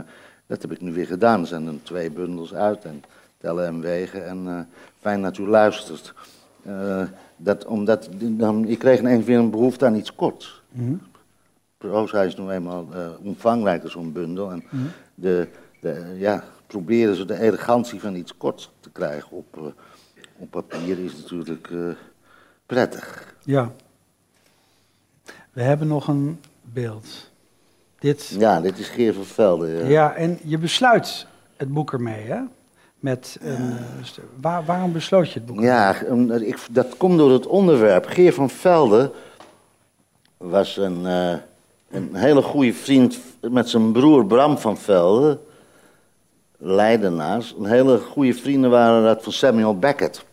dat 0.47 0.61
heb 0.61 0.71
ik 0.71 0.81
nu 0.81 0.93
weer 0.93 1.05
gedaan. 1.05 1.41
Er 1.41 1.47
zijn 1.47 1.67
er 1.67 1.73
twee 1.83 2.11
bundels 2.11 2.53
uit 2.53 2.85
en 2.85 3.03
tellen 3.37 3.65
en 3.65 3.81
wegen. 3.81 4.27
En 4.27 4.45
uh, 4.45 4.59
fijn 4.99 5.21
dat 5.21 5.37
u 5.37 5.47
luistert. 5.47 6.13
Uh, 6.67 7.01
dat, 7.37 7.65
omdat, 7.65 8.09
dan, 8.19 8.67
ik 8.67 8.79
kreeg 8.79 8.99
ineens 8.99 9.25
weer 9.25 9.37
een 9.37 9.49
behoefte 9.49 9.85
aan 9.85 9.95
iets 9.95 10.15
korts. 10.15 10.61
Mm 10.71 11.01
proza 11.87 12.21
is 12.21 12.35
nu 12.35 12.49
eenmaal 12.49 12.87
uh, 12.93 13.07
omvangrijker, 13.23 13.89
zo'n 13.89 14.11
bundel. 14.11 14.51
En 14.51 14.63
mhm. 14.69 14.83
de, 15.15 15.47
de, 15.79 16.15
ja, 16.17 16.43
proberen 16.67 17.15
ze 17.15 17.25
de 17.25 17.39
elegantie 17.39 17.99
van 17.99 18.15
iets 18.15 18.37
kort 18.37 18.71
te 18.79 18.89
krijgen 18.89 19.31
op, 19.31 19.57
uh, 19.57 19.63
op 20.37 20.51
papier 20.51 20.99
is 20.99 21.15
natuurlijk 21.15 21.69
uh, 21.69 21.93
prettig. 22.65 23.35
Ja. 23.43 23.71
We 25.51 25.61
hebben 25.61 25.87
nog 25.87 26.07
een 26.07 26.39
beeld. 26.61 27.31
Dit... 27.99 28.35
Ja, 28.39 28.61
dit 28.61 28.79
is 28.79 28.89
Geer 28.89 29.13
van 29.13 29.25
Velde. 29.25 29.67
Ja. 29.67 29.87
ja, 29.87 30.13
en 30.13 30.39
je 30.43 30.57
besluit 30.57 31.27
het 31.57 31.73
boek 31.73 31.93
ermee, 31.93 32.25
hè? 32.25 32.41
Met 32.99 33.37
een, 33.41 33.77
waar, 34.41 34.65
waarom 34.65 34.91
besloot 34.91 35.31
je 35.31 35.39
het 35.39 35.45
boek? 35.45 35.59
Ja, 35.59 35.95
ik, 36.39 36.59
dat 36.71 36.97
komt 36.97 37.17
door 37.17 37.31
het 37.31 37.47
onderwerp. 37.47 38.05
Geer 38.05 38.33
van 38.33 38.49
Velde 38.49 39.11
was 40.37 40.77
een 40.77 41.05
een 41.89 42.15
hele 42.15 42.41
goede 42.41 42.73
vriend 42.73 43.17
met 43.41 43.69
zijn 43.69 43.91
broer 43.91 44.25
Bram 44.25 44.57
van 44.57 44.77
Velde, 44.77 45.39
Leidenaars. 46.57 47.55
Een 47.57 47.65
hele 47.65 47.97
goede 47.97 48.33
vrienden 48.33 48.69
waren 48.69 49.03
dat 49.03 49.23
van 49.23 49.31
Samuel 49.31 49.79
Beckett, 49.79 50.25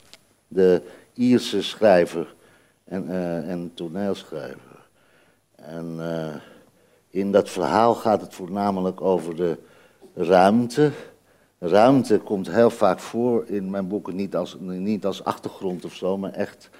de 0.48 0.82
Ierse 1.14 1.62
schrijver 1.62 2.34
en, 2.84 3.04
uh, 3.08 3.50
en 3.50 3.70
toneelschrijver. 3.74 4.86
En 5.56 5.96
uh, 5.98 6.34
in 7.10 7.32
dat 7.32 7.50
verhaal 7.50 7.94
gaat 7.94 8.20
het 8.20 8.34
voornamelijk 8.34 9.00
over 9.00 9.36
de 9.36 9.58
ruimte. 10.14 10.90
Ruimte 11.58 12.18
komt 12.18 12.50
heel 12.50 12.70
vaak 12.70 12.98
voor 12.98 13.44
in 13.46 13.70
mijn 13.70 13.88
boeken, 13.88 14.16
niet 14.16 14.36
als, 14.36 14.56
niet 14.60 15.06
als 15.06 15.24
achtergrond 15.24 15.84
of 15.84 15.94
zo, 15.94 16.18
maar 16.18 16.32
echt 16.32 16.70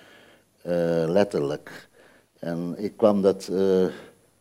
uh, 0.67 0.73
letterlijk. 1.07 1.89
En 2.39 2.75
ik 2.77 2.97
kwam 2.97 3.23
dat 3.23 3.51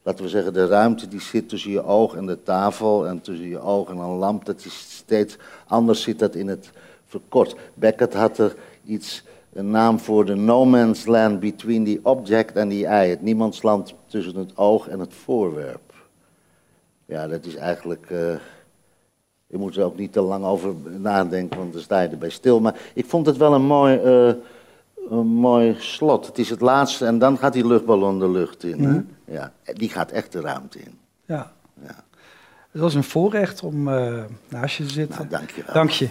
laten 0.03 0.23
we 0.23 0.29
zeggen, 0.29 0.53
de 0.53 0.67
ruimte 0.67 1.07
die 1.07 1.21
zit 1.21 1.49
tussen 1.49 1.71
je 1.71 1.83
oog 1.83 2.15
en 2.15 2.25
de 2.25 2.43
tafel 2.43 3.07
en 3.07 3.21
tussen 3.21 3.47
je 3.47 3.59
oog 3.59 3.89
en 3.89 3.97
een 3.97 4.17
lamp, 4.17 4.45
dat 4.45 4.65
is 4.65 4.79
steeds 4.89 5.37
anders 5.67 6.01
zit 6.01 6.19
dat 6.19 6.35
in 6.35 6.47
het 6.47 6.71
verkort. 7.05 7.55
Beckett 7.73 8.13
had 8.13 8.37
er 8.37 8.55
iets, 8.85 9.23
een 9.53 9.69
naam 9.69 9.99
voor 9.99 10.25
de 10.25 10.35
no 10.35 10.65
man's 10.65 11.05
land 11.05 11.39
between 11.39 11.85
the 11.85 11.99
object 12.03 12.57
and 12.57 12.71
the 12.71 12.85
eye, 12.85 13.09
het 13.09 13.21
niemandsland 13.21 13.93
tussen 14.05 14.35
het 14.35 14.57
oog 14.57 14.87
en 14.87 14.99
het 14.99 15.13
voorwerp. 15.13 15.93
Ja, 17.05 17.27
dat 17.27 17.45
is 17.45 17.55
eigenlijk, 17.55 18.09
uh, 18.09 18.35
je 19.47 19.57
moet 19.57 19.75
er 19.75 19.83
ook 19.83 19.97
niet 19.97 20.13
te 20.13 20.21
lang 20.21 20.45
over 20.45 20.73
nadenken, 20.97 21.59
want 21.59 21.73
dan 21.73 21.81
sta 21.81 22.01
je 22.01 22.07
erbij 22.07 22.29
stil. 22.29 22.59
Maar 22.59 22.79
ik 22.93 23.05
vond 23.05 23.25
het 23.25 23.37
wel 23.37 23.53
een 23.53 23.65
mooi... 23.65 24.01
Uh, 24.03 24.33
een 25.09 25.27
mooi 25.27 25.75
slot. 25.79 26.25
Het 26.25 26.37
is 26.37 26.49
het 26.49 26.61
laatste 26.61 27.05
en 27.05 27.19
dan 27.19 27.37
gaat 27.37 27.53
die 27.53 27.67
luchtballon 27.67 28.19
de 28.19 28.29
lucht 28.29 28.63
in. 28.63 28.81
Mhm. 28.81 29.01
Ja, 29.25 29.53
die 29.63 29.89
gaat 29.89 30.11
echt 30.11 30.31
de 30.31 30.41
ruimte 30.41 30.79
in. 30.79 30.99
Ja. 31.25 31.51
ja. 31.81 32.03
Het 32.71 32.81
was 32.81 32.93
een 32.93 33.03
voorrecht 33.03 33.63
om 33.63 33.87
uh, 33.87 34.23
naast 34.49 34.77
je 34.77 34.85
te 34.85 34.91
zitten. 34.93 35.17
Nou, 35.17 35.29
dank 35.29 35.49
je 35.49 35.63
wel. 35.65 35.73
Dank 35.73 35.89
je. 35.89 36.09